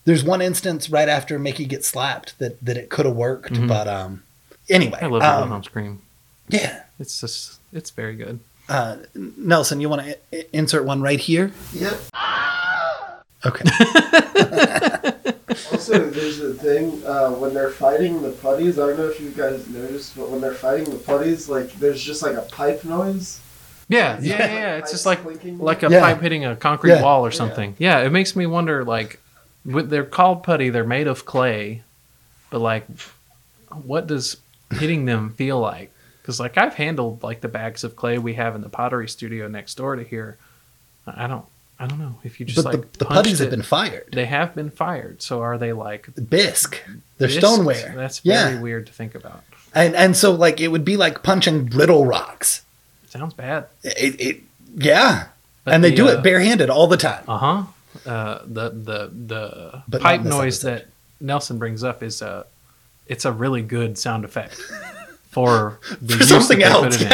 there's 0.05 0.23
one 0.23 0.43
instance 0.43 0.91
right 0.91 1.09
after 1.09 1.39
Mickey 1.39 1.65
gets 1.65 1.89
slapped 1.89 2.39
that 2.39 2.63
that 2.65 2.77
it 2.77 2.91
could 2.91 3.07
have 3.07 3.17
worked, 3.17 3.67
but 3.67 3.89
um, 3.89 4.23
anyway, 4.69 4.99
Mm-hmm. 4.99 5.05
I 5.05 5.09
love 5.09 5.23
the 5.23 5.29
um, 5.35 5.41
Wilhelm 5.43 5.65
scream. 5.65 6.03
yeah. 6.49 6.83
It's 7.01 7.21
just 7.21 7.59
it's 7.73 7.91
very 7.91 8.15
good. 8.15 8.41
Uh, 8.69 8.97
Nelson, 9.15 9.81
you 9.81 9.89
want 9.89 10.03
to 10.31 10.57
insert 10.57 10.85
one 10.85 11.01
right 11.03 11.19
here? 11.21 11.51
Yep. 11.73 12.01
Okay. 13.47 13.65
Also, 15.91 16.11
there's 16.11 16.41
a 16.41 16.55
thing 16.55 17.05
uh, 17.05 17.31
when 17.33 17.53
they're 17.53 17.71
fighting 17.71 18.23
the 18.23 18.31
putties. 18.31 18.79
I 18.79 18.87
don't 18.87 18.99
know 18.99 19.09
if 19.09 19.21
you 19.21 19.31
guys 19.31 19.69
noticed, 19.69 20.17
but 20.17 20.31
when 20.31 20.41
they're 20.41 20.55
fighting 20.55 20.91
the 20.91 20.97
putties, 20.99 21.49
like 21.49 21.73
there's 21.75 22.03
just 22.03 22.23
like 22.23 22.37
a 22.37 22.43
pipe 22.43 22.85
noise. 22.85 23.41
Yeah, 23.89 24.19
yeah, 24.21 24.37
yeah. 24.39 24.39
Yeah. 24.47 24.55
yeah. 24.55 24.77
It's 24.77 24.91
just 24.91 25.05
like 25.05 25.23
clinking. 25.23 25.59
like 25.59 25.83
a 25.83 25.91
Yeah. 25.91 26.01
pipe 26.01 26.21
hitting 26.23 26.45
a 26.47 26.57
concrete 26.57 26.93
Yeah. 26.93 27.03
wall 27.03 27.25
or 27.27 27.31
something. 27.31 27.77
Yeah. 27.79 28.01
it 28.01 28.11
makes 28.11 28.35
me 28.35 28.47
wonder. 28.47 28.83
Like, 28.85 29.21
with, 29.65 29.91
they're 29.91 30.05
called 30.05 30.43
putty. 30.43 30.71
They're 30.71 30.85
made 30.85 31.07
of 31.07 31.27
clay, 31.27 31.83
but 32.51 32.61
like, 32.61 32.87
what 33.69 34.07
does 34.07 34.39
hitting 34.73 35.05
them 35.05 35.31
feel 35.35 35.61
like? 35.61 35.91
Because 36.23 36.41
like 36.41 36.57
I've 36.57 36.75
handled 36.75 37.23
like 37.23 37.43
the 37.43 37.49
bags 37.49 37.85
of 37.85 37.95
clay 37.97 38.17
we 38.19 38.35
have 38.35 38.55
in 38.55 38.63
the 38.63 38.71
pottery 38.71 39.09
studio 39.09 39.49
next 39.49 39.75
door 39.75 39.97
to 39.97 40.03
here. 40.03 40.39
I 41.07 41.27
don't. 41.27 41.45
I 41.79 41.87
don't 41.87 41.99
know 41.99 42.17
if 42.23 42.39
you 42.39 42.47
just 42.47 42.63
but 42.63 42.75
like 42.75 42.93
the, 42.93 42.99
the 42.99 43.05
putties 43.07 43.41
have 43.41 43.51
been 43.51 43.63
fired. 43.63 44.09
They 44.13 44.27
have 44.27 44.55
been 44.55 44.71
fired. 44.71 45.23
So 45.23 45.43
are 45.43 45.59
they 45.59 45.73
like 45.73 46.09
Bisque. 46.15 46.81
They're 47.19 47.29
discs? 47.29 47.45
stoneware. 47.45 47.93
That's 47.97 48.21
yeah. 48.25 48.49
very 48.49 48.63
weird 48.63 48.87
to 48.87 48.93
think 48.93 49.15
about. 49.15 49.43
And 49.75 49.97
and 49.97 50.17
so 50.17 50.33
like 50.33 50.61
it 50.61 50.69
would 50.69 50.85
be 50.85 50.97
like 50.97 51.23
punching 51.23 51.67
brittle 51.67 52.07
rocks. 52.07 52.65
Sounds 53.09 53.35
bad. 53.35 53.67
It, 53.83 54.21
it 54.21 54.41
yeah. 54.77 55.27
But 55.65 55.75
and 55.75 55.85
they 55.85 55.91
the, 55.91 55.97
do 55.97 56.09
uh, 56.09 56.13
it 56.13 56.23
barehanded 56.23 56.71
all 56.71 56.87
the 56.87 56.97
time. 56.97 57.25
Uh 57.27 57.39
huh. 57.39 57.63
Uh, 58.07 58.39
the 58.45 58.71
the 58.71 59.11
the 59.27 59.83
But 59.89 60.03
pipe 60.03 60.23
noise 60.23 60.65
episode. 60.65 60.87
that 60.87 60.87
Nelson 61.21 61.59
brings 61.59 61.83
up 61.83 62.03
is 62.03 62.23
a 62.23 62.47
it's 63.07 63.25
a 63.25 63.33
really 63.33 63.63
good 63.63 63.99
sound 63.99 64.25
effect 64.25 64.61
for 65.35 65.79
the 66.01 66.17
For 66.17 66.25
something 66.25 66.63
else. 66.63 67.03
in. 67.03 67.09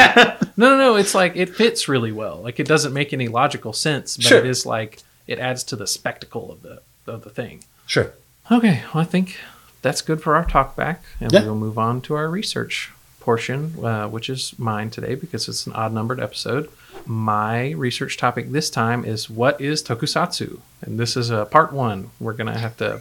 No, 0.57 0.71
no, 0.71 0.77
no. 0.77 0.97
It's 0.97 1.15
like 1.15 1.35
it 1.37 1.55
fits 1.57 1.89
really 1.89 2.13
well. 2.13 2.37
Like 2.43 2.61
it 2.61 2.69
doesn't 2.69 2.93
make 2.93 3.13
any 3.13 3.27
logical 3.29 3.73
sense, 3.73 4.17
but 4.17 4.27
Sure. 4.27 4.39
it 4.39 4.47
is 4.47 4.65
like 4.67 5.01
it 5.27 5.39
adds 5.39 5.65
to 5.65 5.77
the 5.77 5.87
spectacle 5.87 6.53
of 6.53 6.63
the 6.63 6.83
of 7.07 7.25
the 7.25 7.31
thing. 7.31 7.65
Sure. 7.87 8.13
Okay, 8.53 8.83
well, 8.95 9.03
I 9.03 9.07
think 9.07 9.37
that's 9.83 10.03
good 10.03 10.23
for 10.23 10.37
our 10.37 10.45
talk 10.45 10.77
back, 10.77 11.03
and 11.21 11.33
Yeah. 11.33 11.43
we 11.43 11.49
will 11.49 11.57
move 11.57 11.79
on 11.79 12.01
to 12.03 12.15
our 12.15 12.29
research 12.29 12.91
portion, 13.21 13.75
uh, 13.85 14.07
which 14.09 14.29
is 14.31 14.55
mine 14.59 14.91
today 14.91 15.15
because 15.15 15.49
it's 15.49 15.67
an 15.67 15.73
odd 15.75 15.93
numbered 15.93 16.21
episode. 16.21 16.69
My 17.07 17.71
research 17.71 18.17
topic 18.17 18.51
this 18.53 18.71
time 18.71 19.05
is 19.05 19.31
what 19.31 19.61
is 19.61 19.83
tokusatsu, 19.83 20.59
and 20.83 20.99
this 20.99 21.17
is 21.17 21.31
a 21.31 21.45
part 21.47 21.73
one. 21.73 22.11
We're 22.21 22.33
gonna 22.35 22.59
have 22.59 22.77
to 22.79 23.01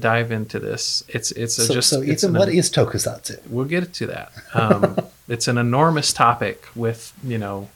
dive 0.00 0.30
into 0.32 0.58
this. 0.58 1.04
It's 1.08 1.30
it's 1.32 1.58
a 1.58 1.66
So, 1.66 1.74
just 1.74 1.88
so 1.88 2.00
it's 2.02 2.24
Ethan, 2.24 2.36
an- 2.36 2.40
what 2.40 2.48
is 2.48 2.70
tokusatsu? 2.70 3.46
we'll 3.48 3.64
get 3.64 3.92
to 3.94 4.06
that. 4.06 4.32
Um, 4.54 4.98
it's 5.28 5.48
an 5.48 5.58
enormous 5.58 6.12
topic 6.12 6.64
with, 6.74 7.12
you 7.22 7.38
know, 7.38 7.68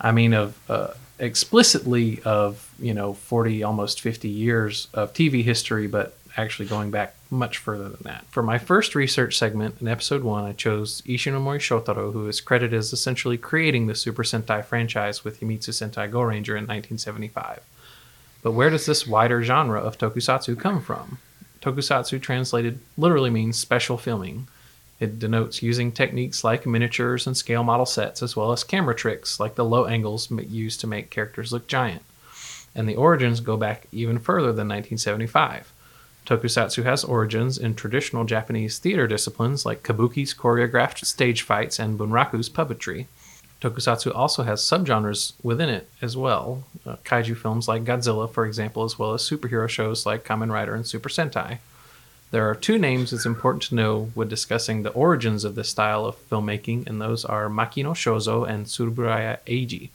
I 0.00 0.12
mean, 0.12 0.32
of 0.32 0.58
uh, 0.70 0.94
explicitly 1.18 2.20
of, 2.24 2.72
you 2.78 2.94
know, 2.94 3.14
40, 3.14 3.62
almost 3.62 4.00
50 4.00 4.28
years 4.28 4.88
of 4.94 5.12
TV 5.12 5.42
history, 5.42 5.86
but 5.86 6.14
actually 6.36 6.68
going 6.68 6.90
back 6.90 7.14
much 7.30 7.58
further 7.58 7.88
than 7.88 8.00
that. 8.04 8.24
For 8.30 8.42
my 8.42 8.58
first 8.58 8.94
research 8.94 9.36
segment 9.36 9.76
in 9.80 9.88
episode 9.88 10.22
one, 10.22 10.44
I 10.44 10.52
chose 10.52 11.02
Ishinomori 11.02 11.58
Shotaro, 11.58 12.12
who 12.12 12.26
is 12.28 12.40
credited 12.40 12.78
as 12.78 12.92
essentially 12.92 13.36
creating 13.36 13.86
the 13.86 13.94
Super 13.94 14.22
Sentai 14.22 14.64
franchise 14.64 15.24
with 15.24 15.40
Himitsu 15.40 15.70
Sentai 15.70 16.10
Go 16.10 16.22
Ranger 16.22 16.56
in 16.56 16.62
1975. 16.64 17.60
But 18.42 18.52
where 18.52 18.70
does 18.70 18.86
this 18.86 19.06
wider 19.06 19.42
genre 19.42 19.80
of 19.80 19.98
tokusatsu 19.98 20.58
come 20.58 20.80
from? 20.80 21.18
Tokusatsu 21.60 22.20
translated 22.20 22.78
literally 22.96 23.30
means 23.30 23.58
special 23.58 23.98
filming. 23.98 24.46
It 25.00 25.18
denotes 25.18 25.62
using 25.62 25.92
techniques 25.92 26.42
like 26.42 26.66
miniatures 26.66 27.26
and 27.26 27.36
scale 27.36 27.62
model 27.62 27.86
sets, 27.86 28.22
as 28.22 28.36
well 28.36 28.52
as 28.52 28.64
camera 28.64 28.94
tricks 28.94 29.38
like 29.38 29.54
the 29.54 29.64
low 29.64 29.86
angles 29.86 30.30
used 30.30 30.80
to 30.80 30.86
make 30.86 31.10
characters 31.10 31.52
look 31.52 31.66
giant. 31.66 32.02
And 32.74 32.88
the 32.88 32.96
origins 32.96 33.40
go 33.40 33.56
back 33.56 33.86
even 33.92 34.18
further 34.18 34.52
than 34.52 34.68
1975. 34.68 35.72
Tokusatsu 36.26 36.84
has 36.84 37.04
origins 37.04 37.58
in 37.58 37.74
traditional 37.74 38.24
Japanese 38.24 38.78
theater 38.78 39.06
disciplines 39.06 39.64
like 39.64 39.82
kabuki's 39.82 40.34
choreographed 40.34 41.04
stage 41.04 41.42
fights 41.42 41.78
and 41.78 41.98
bunraku's 41.98 42.50
puppetry. 42.50 43.06
Tokusatsu 43.60 44.14
also 44.14 44.44
has 44.44 44.62
subgenres 44.62 45.32
within 45.42 45.68
it 45.68 45.88
as 46.00 46.16
well. 46.16 46.64
Uh, 46.86 46.96
kaiju 47.04 47.36
films 47.36 47.66
like 47.66 47.84
Godzilla, 47.84 48.30
for 48.30 48.46
example, 48.46 48.84
as 48.84 48.98
well 48.98 49.14
as 49.14 49.22
superhero 49.22 49.68
shows 49.68 50.06
like 50.06 50.24
Kamen 50.24 50.52
Rider 50.52 50.74
and 50.74 50.86
Super 50.86 51.08
Sentai. 51.08 51.58
There 52.30 52.48
are 52.48 52.54
two 52.54 52.78
names 52.78 53.12
it's 53.12 53.24
important 53.24 53.62
to 53.64 53.74
know 53.74 54.10
when 54.14 54.28
discussing 54.28 54.82
the 54.82 54.90
origins 54.90 55.44
of 55.44 55.54
this 55.54 55.70
style 55.70 56.04
of 56.04 56.28
filmmaking, 56.28 56.86
and 56.86 57.00
those 57.00 57.24
are 57.24 57.48
Makino 57.48 57.94
Shozo 57.94 58.46
and 58.46 58.66
Tsuburaya 58.66 59.38
Eiji. 59.46 59.88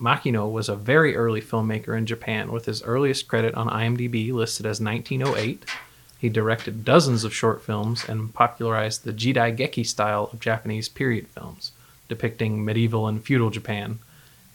Makino 0.00 0.50
was 0.50 0.68
a 0.68 0.76
very 0.76 1.16
early 1.16 1.40
filmmaker 1.40 1.96
in 1.96 2.06
Japan, 2.06 2.52
with 2.52 2.66
his 2.66 2.82
earliest 2.84 3.26
credit 3.26 3.54
on 3.54 3.68
IMDb 3.68 4.32
listed 4.32 4.66
as 4.66 4.80
1908. 4.80 5.64
He 6.18 6.28
directed 6.28 6.84
dozens 6.84 7.24
of 7.24 7.34
short 7.34 7.62
films 7.62 8.08
and 8.08 8.32
popularized 8.32 9.04
the 9.04 9.12
Jidai 9.12 9.56
Geki 9.56 9.84
style 9.84 10.30
of 10.32 10.40
Japanese 10.40 10.88
period 10.88 11.26
films, 11.28 11.72
depicting 12.08 12.64
medieval 12.64 13.06
and 13.08 13.22
feudal 13.24 13.50
Japan. 13.50 13.98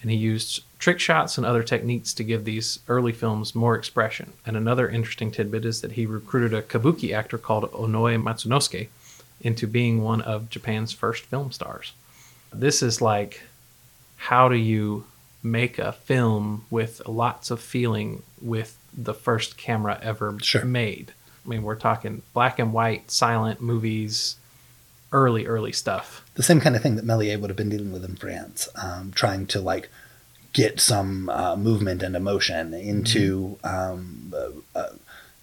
And 0.01 0.09
he 0.09 0.17
used 0.17 0.63
trick 0.79 0.99
shots 0.99 1.37
and 1.37 1.45
other 1.45 1.61
techniques 1.63 2.13
to 2.13 2.23
give 2.23 2.45
these 2.45 2.79
early 2.87 3.11
films 3.11 3.53
more 3.53 3.75
expression. 3.75 4.33
And 4.45 4.55
another 4.55 4.87
interesting 4.87 5.29
tidbit 5.31 5.65
is 5.65 5.81
that 5.81 5.93
he 5.93 6.05
recruited 6.05 6.53
a 6.53 6.61
kabuki 6.61 7.13
actor 7.13 7.37
called 7.37 7.69
Onoe 7.71 8.21
Matsunosuke 8.21 8.87
into 9.41 9.67
being 9.67 10.01
one 10.01 10.21
of 10.21 10.49
Japan's 10.49 10.93
first 10.93 11.25
film 11.25 11.51
stars. 11.51 11.93
This 12.53 12.81
is 12.81 13.01
like 13.01 13.41
how 14.17 14.49
do 14.49 14.55
you 14.55 15.05
make 15.41 15.79
a 15.79 15.93
film 15.93 16.65
with 16.69 17.01
lots 17.07 17.51
of 17.51 17.61
feeling 17.61 18.21
with 18.41 18.77
the 18.93 19.13
first 19.13 19.57
camera 19.57 19.97
ever 20.01 20.37
Sure. 20.41 20.65
made? 20.65 21.13
I 21.45 21.49
mean, 21.49 21.63
we're 21.63 21.75
talking 21.75 22.21
black 22.33 22.59
and 22.59 22.73
white, 22.73 23.09
silent 23.11 23.61
movies, 23.61 24.35
early, 25.11 25.45
early 25.47 25.71
stuff. 25.71 26.23
the 26.35 26.43
same 26.43 26.59
kind 26.61 26.75
of 26.75 26.81
thing 26.81 26.95
that 26.95 27.05
Méliès 27.05 27.39
would 27.39 27.49
have 27.49 27.57
been 27.57 27.69
dealing 27.69 27.91
with 27.91 28.05
in 28.05 28.15
France, 28.15 28.69
um, 28.81 29.11
trying 29.13 29.45
to 29.47 29.59
like 29.59 29.89
get 30.53 30.79
some 30.79 31.29
uh, 31.29 31.55
movement 31.55 32.01
and 32.03 32.15
emotion 32.15 32.73
into. 32.73 33.57
Um, 33.63 34.33
uh, 34.35 34.77
uh, 34.79 34.89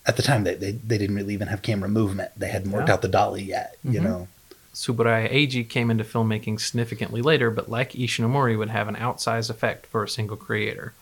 at 0.07 0.17
the 0.17 0.23
time, 0.23 0.45
they, 0.45 0.55
they 0.55 0.71
they 0.73 0.99
didn't 0.99 1.17
really 1.17 1.35
even 1.35 1.49
have 1.49 1.63
camera 1.63 1.89
movement. 1.89 2.31
They 2.37 2.49
hadn't 2.49 2.71
worked 2.71 2.89
Yeah. 2.89 2.95
out 2.95 3.03
the 3.03 3.09
dolly 3.09 3.43
yet. 3.43 3.77
You 3.83 4.01
Mhm. 4.01 4.05
know, 4.05 4.29
Tsuburaya 4.73 5.33
Eiji 5.33 5.69
came 5.69 5.91
into 5.91 6.05
filmmaking 6.05 6.61
significantly 6.61 7.23
later, 7.23 7.51
but 7.51 7.69
like 7.69 7.93
Ishinomori 7.93 8.57
would 8.57 8.71
have 8.71 8.87
an 8.89 8.95
outsized 8.97 9.51
effect 9.51 9.87
for 9.87 10.05
a 10.05 10.09
single 10.09 10.37
creator. 10.37 10.93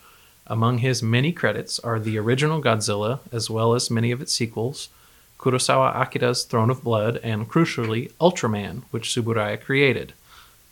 Among 0.47 0.79
his 0.79 1.03
many 1.03 1.31
credits 1.31 1.77
are 1.79 1.99
the 1.99 2.17
original 2.17 2.61
Godzilla, 2.61 3.19
as 3.31 3.49
well 3.49 3.73
as 3.75 3.91
many 3.91 4.11
of 4.11 4.21
its 4.21 4.31
sequels, 4.33 4.89
Kurosawa 5.39 5.95
Akira's 5.95 6.43
Throne 6.43 6.69
of 6.69 6.83
Blood, 6.83 7.19
and 7.23 7.49
crucially, 7.49 8.11
Ultraman, 8.13 8.83
which 8.91 9.09
Tsuburaya 9.09 9.61
created. 9.61 10.13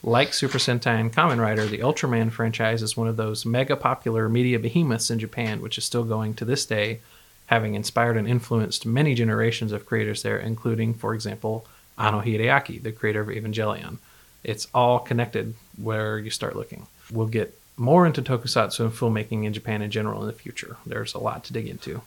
Like 0.02 0.34
Super 0.34 0.58
Sentai 0.58 1.00
and 1.00 1.12
Kamen 1.12 1.40
Rider, 1.40 1.66
the 1.66 1.78
Ultraman 1.78 2.30
franchise 2.30 2.82
is 2.82 2.96
one 2.96 3.08
of 3.08 3.16
those 3.16 3.46
mega 3.46 3.76
popular 3.76 4.28
media 4.28 4.58
behemoths 4.58 5.10
in 5.10 5.18
Japan, 5.18 5.62
which 5.62 5.78
is 5.78 5.84
still 5.84 6.04
going 6.04 6.34
to 6.34 6.44
this 6.44 6.66
day, 6.66 7.00
having 7.46 7.74
inspired 7.74 8.16
and 8.16 8.28
influenced 8.28 8.84
many 8.84 9.14
generations 9.14 9.72
of 9.72 9.86
creators 9.86 10.22
there, 10.22 10.38
including, 10.38 10.92
for 10.92 11.14
example, 11.14 11.66
Anno 11.96 12.20
Hideaki, 12.20 12.82
the 12.82 12.92
creator 12.92 13.22
of 13.22 13.28
Evangelion. 13.28 13.98
It's 14.42 14.68
all 14.74 14.98
connected 14.98 15.54
where 15.80 16.18
you 16.18 16.30
start 16.30 16.56
looking. 16.56 16.86
We'll 17.10 17.26
get 17.26 17.58
more 17.76 18.06
into 18.06 18.22
tokusatsu 18.22 18.80
and 18.80 18.92
filmmaking 18.92 19.44
in 19.44 19.52
Japan 19.52 19.82
in 19.82 19.90
general 19.90 20.20
in 20.20 20.26
the 20.26 20.32
future. 20.32 20.76
There's 20.84 21.14
a 21.14 21.18
lot 21.18 21.44
to 21.44 21.52
dig 21.52 21.66
into. 21.66 22.02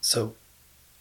So, 0.00 0.34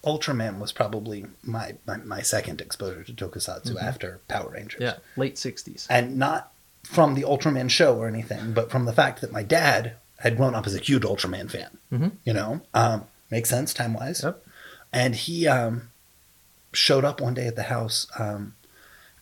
Ultraman 0.03 0.59
was 0.59 0.71
probably 0.71 1.25
my 1.43 1.75
my, 1.87 1.97
my 1.97 2.21
second 2.21 2.59
exposure 2.61 3.03
to 3.03 3.13
tokusatsu 3.13 3.81
after 3.81 4.19
Power 4.27 4.49
Rangers. 4.49 4.81
Yeah, 4.81 4.95
late 5.15 5.35
60s. 5.35 5.87
and 5.89 6.17
not 6.17 6.51
from 6.83 7.15
the 7.15 7.21
Ultraman 7.23 7.69
show 7.69 7.97
or 7.97 8.07
anything, 8.07 8.53
but 8.53 8.69
from 8.69 8.85
the 8.85 8.93
fact 8.93 9.21
that 9.21 9.31
my 9.31 9.43
dad 9.43 9.93
had 10.19 10.35
grown 10.37 10.55
up 10.55 10.67
as 10.67 10.75
a 10.75 10.79
huge 10.79 11.03
Ultraman 11.03 11.49
fan. 11.49 11.77
Mhm. 11.91 12.11
You 12.25 12.33
know, 12.33 12.61
um, 12.73 13.05
makes 13.31 13.49
sense 13.49 13.73
time 13.73 13.93
wise. 13.93 14.21
Yep. 14.23 14.43
And 14.91 15.15
he 15.15 15.47
um, 15.47 15.89
showed 16.73 17.05
up 17.05 17.21
one 17.21 17.33
day 17.33 17.47
at 17.47 17.55
the 17.55 17.63
house. 17.63 18.05
Um, 18.19 18.55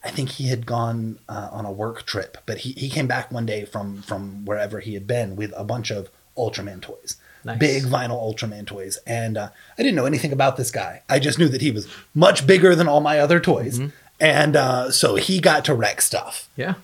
I 0.03 0.09
think 0.09 0.29
he 0.31 0.47
had 0.47 0.65
gone 0.65 1.19
uh, 1.29 1.49
on 1.51 1.65
a 1.65 1.71
work 1.71 2.07
trip, 2.07 2.39
but 2.47 2.59
he, 2.59 2.71
he 2.71 2.89
came 2.89 3.05
back 3.07 3.31
one 3.31 3.45
day 3.45 3.65
from 3.65 4.01
from 4.01 4.45
wherever 4.45 4.79
he 4.79 4.95
had 4.95 5.05
been 5.05 5.35
with 5.35 5.53
a 5.55 5.63
bunch 5.63 5.91
of 5.91 6.09
Ultraman 6.41 6.81
toys. 6.81 7.15
Nice. 7.43 7.57
Big 7.59 7.83
vinyl 7.83 8.19
Ultraman 8.21 8.65
toys. 8.67 8.99
And 9.07 9.37
uh, 9.37 9.49
I 9.77 9.81
didn't 9.83 9.95
know 9.95 10.05
anything 10.05 10.31
about 10.31 10.57
this 10.57 10.69
guy. 10.71 11.01
I 11.09 11.17
just 11.19 11.39
knew 11.39 11.47
that 11.49 11.61
he 11.61 11.71
was 11.71 11.87
much 12.13 12.45
bigger 12.45 12.75
than 12.75 12.87
all 12.87 13.01
my 13.01 13.19
other 13.19 13.39
toys. 13.39 13.79
And 14.19 14.55
uh, 14.55 14.91
so 14.91 15.15
he 15.15 15.39
got 15.39 15.65
to 15.65 15.73
wreck 15.73 16.01
stuff. 16.01 16.47
Yeah. 16.55 16.75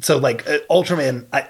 So 0.00 0.18
like 0.18 0.46
uh, 0.48 0.58
Ultraman, 0.70 1.26
I 1.32 1.48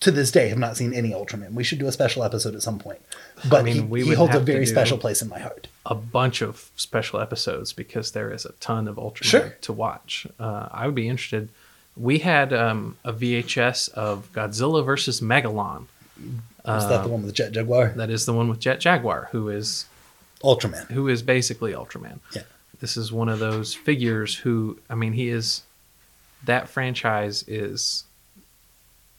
to 0.00 0.10
this 0.10 0.30
day 0.30 0.48
have 0.48 0.58
not 0.58 0.76
seen 0.76 0.94
any 0.94 1.10
Ultraman. 1.10 1.52
We 1.54 1.64
should 1.64 1.78
do 1.78 1.86
a 1.86 1.92
special 1.92 2.22
episode 2.22 2.54
at 2.54 2.62
some 2.62 2.78
point. 2.78 3.00
But 3.48 3.64
mean, 3.64 3.74
he, 3.74 3.80
we 3.80 4.04
he 4.04 4.14
holds 4.14 4.34
a 4.34 4.40
very 4.40 4.66
special 4.66 4.96
place 4.98 5.20
in 5.22 5.28
my 5.28 5.38
heart. 5.38 5.68
a 5.86 5.94
bunch 5.94 6.40
of 6.42 6.70
special 6.76 7.20
episodes 7.20 7.72
because 7.72 8.12
there 8.12 8.32
is 8.32 8.44
a 8.44 8.52
ton 8.60 8.86
of 8.88 8.96
Ultraman 8.96 9.24
Sure. 9.24 9.56
to 9.62 9.72
watch. 9.72 10.26
Uh, 10.38 10.68
I 10.70 10.86
would 10.86 10.94
be 10.94 11.08
interested. 11.08 11.48
We 12.00 12.18
had 12.18 12.52
um, 12.52 12.96
a 13.04 13.12
VHS 13.12 13.90
of 13.90 14.32
Godzilla 14.32 14.84
versus 14.84 15.20
Megalon. 15.20 15.86
Is 16.18 16.88
that 16.88 17.02
the 17.02 17.08
one 17.08 17.22
with 17.22 17.34
Jet 17.34 17.52
Jaguar? 17.52 17.92
That 17.96 18.10
is 18.10 18.26
the 18.26 18.32
one 18.32 18.48
with 18.48 18.60
Jet 18.60 18.80
Jaguar, 18.80 19.28
who 19.32 19.48
is 19.48 19.86
Ultraman. 20.42 20.90
who 20.90 21.08
is 21.08 21.22
basically 21.22 21.72
Ultraman. 21.72 22.20
Yeah. 22.34 22.42
This 22.80 22.96
is 22.96 23.12
one 23.12 23.28
of 23.28 23.38
those 23.38 23.74
figures 23.74 24.34
who, 24.36 24.78
I 24.88 24.94
mean, 24.94 25.12
he 25.12 25.28
is. 25.28 25.62
That 26.44 26.70
franchise 26.70 27.44
is 27.46 28.04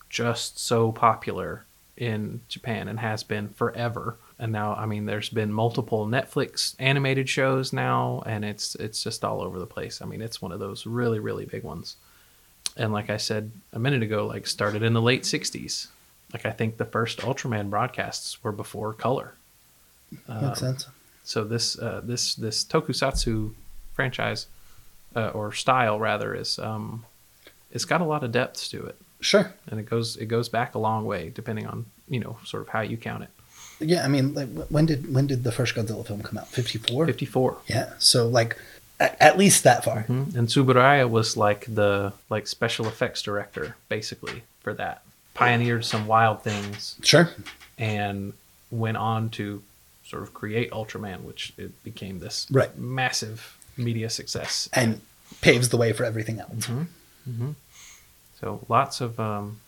just 0.10 0.60
so 0.60 0.92
popular 0.92 1.66
in 1.98 2.42
Japan 2.50 2.88
and 2.88 3.00
has 3.00 3.24
been 3.24 3.50
forever. 3.50 4.18
And 4.40 4.52
now, 4.52 4.74
I 4.74 4.88
mean, 4.88 5.06
there's 5.06 5.30
been 5.30 5.54
multiple 5.54 6.08
Netflix 6.08 6.76
animated 6.80 7.30
shows 7.30 7.72
now, 7.72 8.24
and 8.26 8.44
it's 8.44 8.74
it's 8.76 9.04
just 9.04 9.24
all 9.24 9.42
over 9.42 9.60
the 9.60 9.68
place. 9.68 10.02
I 10.02 10.06
mean, 10.06 10.22
it's 10.22 10.42
one 10.42 10.52
of 10.52 10.60
those 10.60 10.88
really 10.88 11.20
really 11.20 11.46
big 11.46 11.64
ones. 11.64 11.96
And 12.78 12.94
like 12.94 13.10
I 13.10 13.18
said 13.18 13.52
a 13.74 13.80
minute 13.80 14.02
ago, 14.04 14.26
like 14.26 14.48
started 14.48 14.82
in 14.84 14.94
the 14.94 15.02
late 15.02 15.24
'60s. 15.24 15.88
Like 16.34 16.46
I 16.46 16.52
think 16.52 16.78
the 16.78 16.86
first 16.86 17.20
Ultraman 17.20 17.70
broadcasts 17.70 18.42
were 18.44 18.52
before 18.54 18.94
color. 18.94 19.34
Makes 20.28 20.60
sense. 20.60 20.88
So 21.24 21.44
this 21.44 21.78
uh, 21.78 22.02
this 22.04 22.36
this 22.36 22.64
tokusatsu 22.64 23.54
franchise 23.94 24.48
uh, 25.16 25.30
or 25.30 25.52
style 25.54 26.00
rather 26.00 26.34
is 26.34 26.58
um, 26.60 27.06
it's 27.72 27.86
got 27.86 28.02
a 28.02 28.06
lot 28.06 28.24
of 28.24 28.32
depths 28.32 28.68
to 28.70 28.86
it, 28.86 28.96
Sure. 29.20 29.54
and 29.68 29.80
it 29.80 29.84
goes 29.90 30.16
it 30.18 30.26
goes 30.28 30.50
back 30.50 30.74
a 30.76 30.80
long 30.80 31.06
way 31.06 31.30
depending 31.34 31.68
on 31.68 31.86
you 32.10 32.20
know 32.20 32.38
sort 32.46 32.64
of 32.64 32.70
how 32.70 32.82
you 32.82 32.98
count 32.98 33.24
it. 33.24 33.30
Yeah, 33.80 34.06
I 34.06 34.08
mean, 34.10 34.34
like, 34.36 34.50
when 34.70 34.86
did 34.86 35.14
when 35.14 35.28
did 35.28 35.44
the 35.44 35.52
first 35.52 35.76
Godzilla 35.76 36.06
film 36.06 36.22
come 36.22 36.38
out? 36.38 36.48
Fifty 36.48 36.78
four. 36.78 37.06
Fifty 37.06 37.26
four. 37.26 37.58
Yeah. 37.68 37.94
So 38.00 38.28
like, 38.28 38.58
at 39.20 39.38
least 39.38 39.64
that 39.64 39.84
far. 39.84 40.04
Mm-hmm. 40.04 40.38
And 40.38 40.48
Tsuburaya 40.48 41.10
was 41.10 41.36
like 41.36 41.66
the 41.74 42.14
like 42.30 42.48
special 42.48 42.88
effects 42.88 43.22
director 43.22 43.76
basically 43.90 44.44
for 44.62 44.74
that. 44.76 45.02
Pioneered 45.34 45.86
some 45.86 46.08
wild 46.08 46.44
things 46.44 46.96
Sure. 47.04 47.30
and 47.78 48.34
went 48.70 48.98
on 48.98 49.30
to 49.32 49.64
sort 50.06 50.24
of 50.24 50.34
create 50.34 50.72
Ultraman, 50.72 51.22
which 51.24 51.54
it 51.58 51.84
became 51.84 52.20
this 52.20 52.46
Right. 52.52 52.78
massive 52.78 53.58
media 53.78 54.10
success. 54.10 54.70
And 54.74 55.02
paves 55.40 55.70
the 55.70 55.78
way 55.78 55.94
for 55.94 56.04
everything 56.04 56.40
else. 56.40 56.70
So 58.40 58.66
lots 58.68 59.02
of 59.02 59.20
um, 59.20 59.60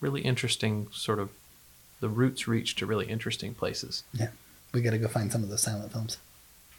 really 0.00 0.22
interesting 0.22 0.86
sort 0.92 1.18
of 1.18 1.30
the 2.00 2.08
roots 2.08 2.46
reach 2.48 2.76
to 2.76 2.86
really 2.86 3.06
interesting 3.06 3.54
places. 3.54 4.02
Yeah. 4.12 4.28
We 4.72 4.80
got 4.82 4.90
to 4.92 4.98
go 4.98 5.08
find 5.08 5.30
some 5.32 5.42
of 5.42 5.48
those 5.48 5.62
silent 5.62 5.92
films. 5.92 6.16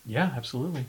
Yeah, 0.06 0.32
absolutely. 0.36 0.86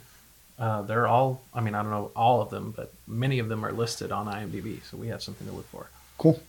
Uh, 0.58 0.82
they're 0.82 1.06
all, 1.06 1.42
I 1.54 1.60
mean, 1.60 1.74
I 1.74 1.82
don't 1.82 1.90
know 1.92 2.10
all 2.16 2.40
of 2.42 2.50
them, 2.50 2.72
but 2.76 2.92
many 3.06 3.38
of 3.38 3.48
them 3.48 3.64
are 3.64 3.72
listed 3.72 4.10
on 4.10 4.26
IMDb, 4.26 4.82
so 4.82 4.96
we 4.96 5.08
have 5.08 5.22
something 5.22 5.46
to 5.46 5.52
look 5.52 5.68
for. 5.68 5.88
Cool. 6.18 6.40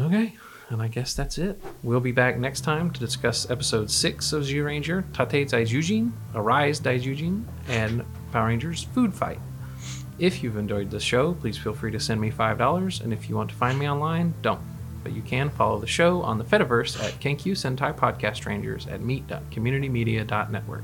Okay, 0.00 0.34
and 0.70 0.80
I 0.80 0.88
guess 0.88 1.12
that's 1.12 1.36
it. 1.36 1.60
We'll 1.82 2.00
be 2.00 2.12
back 2.12 2.38
next 2.38 2.62
time 2.62 2.90
to 2.92 3.00
discuss 3.00 3.50
episode 3.50 3.90
6 3.90 4.32
of 4.32 4.44
Zyuranger, 4.44 5.04
Tate 5.12 5.48
Daijujin, 5.48 6.12
Arise 6.34 6.80
Daijujin, 6.80 7.44
and 7.68 8.04
Power 8.32 8.46
Rangers 8.46 8.84
Food 8.84 9.12
Fight. 9.12 9.40
If 10.18 10.42
you've 10.42 10.56
enjoyed 10.56 10.90
this 10.90 11.02
show, 11.02 11.34
please 11.34 11.58
feel 11.58 11.74
free 11.74 11.90
to 11.92 12.00
send 12.00 12.20
me 12.20 12.30
$5, 12.30 13.00
and 13.02 13.12
if 13.12 13.28
you 13.28 13.36
want 13.36 13.50
to 13.50 13.56
find 13.56 13.78
me 13.78 13.88
online, 13.88 14.32
don't. 14.40 14.60
But 15.02 15.12
you 15.12 15.22
can 15.22 15.50
follow 15.50 15.78
the 15.78 15.86
show 15.86 16.22
on 16.22 16.38
the 16.38 16.44
Fediverse 16.44 17.02
at 17.04 17.20
Kenkyu 17.20 17.52
Sentai 17.52 17.94
Podcast 17.94 18.46
Rangers 18.46 18.86
at 18.86 19.00
meet.communitymedia.network. 19.00 20.82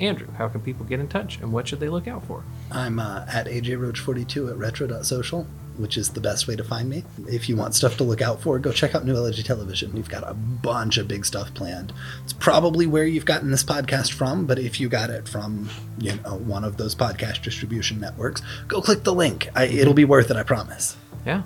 Andrew, 0.00 0.26
how 0.36 0.48
can 0.48 0.60
people 0.60 0.84
get 0.84 0.98
in 1.00 1.06
touch, 1.08 1.38
and 1.38 1.52
what 1.52 1.68
should 1.68 1.80
they 1.80 1.88
look 1.88 2.08
out 2.08 2.24
for? 2.26 2.42
I'm 2.70 2.98
uh, 2.98 3.24
at 3.32 3.46
AJRoach42 3.46 4.50
at 4.50 4.56
retro.social, 4.56 5.46
which 5.76 5.96
is 5.96 6.10
the 6.10 6.20
best 6.20 6.48
way 6.48 6.56
to 6.56 6.64
find 6.64 6.88
me. 6.90 7.04
If 7.28 7.48
you 7.48 7.56
want 7.56 7.74
stuff 7.76 7.96
to 7.98 8.04
look 8.04 8.20
out 8.20 8.40
for, 8.42 8.58
go 8.58 8.72
check 8.72 8.94
out 8.94 9.04
New 9.04 9.14
Ellijay 9.14 9.44
Television. 9.44 9.92
We've 9.92 10.08
got 10.08 10.28
a 10.28 10.34
bunch 10.34 10.98
of 10.98 11.06
big 11.06 11.24
stuff 11.24 11.54
planned. 11.54 11.92
It's 12.24 12.32
probably 12.32 12.86
where 12.86 13.04
you've 13.06 13.24
gotten 13.24 13.52
this 13.52 13.62
podcast 13.62 14.12
from, 14.12 14.46
but 14.46 14.58
if 14.58 14.80
you 14.80 14.88
got 14.88 15.10
it 15.10 15.28
from 15.28 15.68
you 15.98 16.16
know 16.16 16.36
one 16.38 16.64
of 16.64 16.76
those 16.76 16.94
podcast 16.96 17.42
distribution 17.42 18.00
networks, 18.00 18.42
go 18.66 18.82
click 18.82 19.04
the 19.04 19.14
link. 19.14 19.48
I, 19.54 19.66
it'll 19.66 19.94
be 19.94 20.04
worth 20.04 20.30
it, 20.30 20.36
I 20.36 20.42
promise. 20.42 20.96
yeah. 21.24 21.42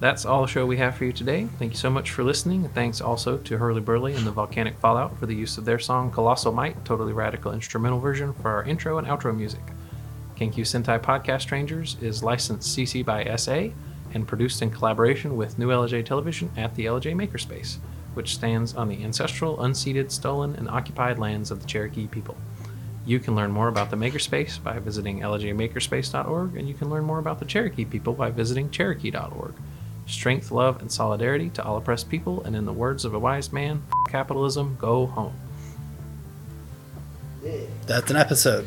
That's 0.00 0.24
all 0.24 0.40
the 0.40 0.48
show 0.48 0.64
we 0.64 0.78
have 0.78 0.94
for 0.94 1.04
you 1.04 1.12
today. 1.12 1.46
Thank 1.58 1.72
you 1.72 1.78
so 1.78 1.90
much 1.90 2.10
for 2.10 2.24
listening. 2.24 2.64
And 2.64 2.74
thanks 2.74 3.02
also 3.02 3.36
to 3.36 3.58
Hurley 3.58 3.82
Burley 3.82 4.14
and 4.14 4.26
the 4.26 4.30
Volcanic 4.30 4.78
Fallout 4.78 5.18
for 5.18 5.26
the 5.26 5.34
use 5.34 5.58
of 5.58 5.66
their 5.66 5.78
song 5.78 6.10
Colossal 6.10 6.52
Might, 6.52 6.82
totally 6.86 7.12
radical 7.12 7.52
instrumental 7.52 8.00
version 8.00 8.32
for 8.32 8.48
our 8.48 8.64
intro 8.64 8.96
and 8.96 9.06
outro 9.06 9.36
music. 9.36 9.60
Kenkyu 10.36 10.64
Sentai 10.64 10.98
Podcast 10.98 11.42
Strangers 11.42 11.98
is 12.00 12.22
licensed 12.22 12.74
CC 12.74 13.04
by 13.04 13.36
SA 13.36 13.68
and 14.14 14.26
produced 14.26 14.62
in 14.62 14.70
collaboration 14.70 15.36
with 15.36 15.58
New 15.58 15.68
Ellijay 15.68 16.02
Television 16.02 16.50
at 16.56 16.74
the 16.76 16.86
Ellijay 16.86 17.14
Makerspace, 17.14 17.76
which 18.14 18.34
stands 18.34 18.74
on 18.74 18.88
the 18.88 19.04
ancestral, 19.04 19.58
unceded, 19.58 20.10
stolen, 20.10 20.56
and 20.56 20.66
occupied 20.70 21.18
lands 21.18 21.50
of 21.50 21.60
the 21.60 21.66
Cherokee 21.66 22.06
people. 22.06 22.38
You 23.04 23.20
can 23.20 23.34
learn 23.34 23.50
more 23.50 23.68
about 23.68 23.90
the 23.90 23.96
Makerspace 23.96 24.62
by 24.62 24.78
visiting 24.78 25.20
ellijaymakerspace.org, 25.20 26.56
and 26.56 26.66
you 26.66 26.74
can 26.74 26.88
learn 26.88 27.04
more 27.04 27.18
about 27.18 27.38
the 27.38 27.44
Cherokee 27.44 27.84
people 27.84 28.14
by 28.14 28.30
visiting 28.30 28.70
cherokee.org. 28.70 29.54
Strength, 30.10 30.50
love, 30.50 30.80
and 30.80 30.90
solidarity 30.90 31.50
to 31.50 31.64
all 31.64 31.76
oppressed 31.76 32.08
people, 32.08 32.42
and 32.44 32.56
in 32.56 32.64
the 32.66 32.72
words 32.72 33.04
of 33.04 33.14
a 33.14 33.18
wise 33.18 33.52
man, 33.52 33.82
"F- 34.06 34.12
capitalism, 34.12 34.76
go 34.78 35.06
home. 35.06 35.34
That's 37.86 38.10
an 38.10 38.16
episode. 38.16 38.66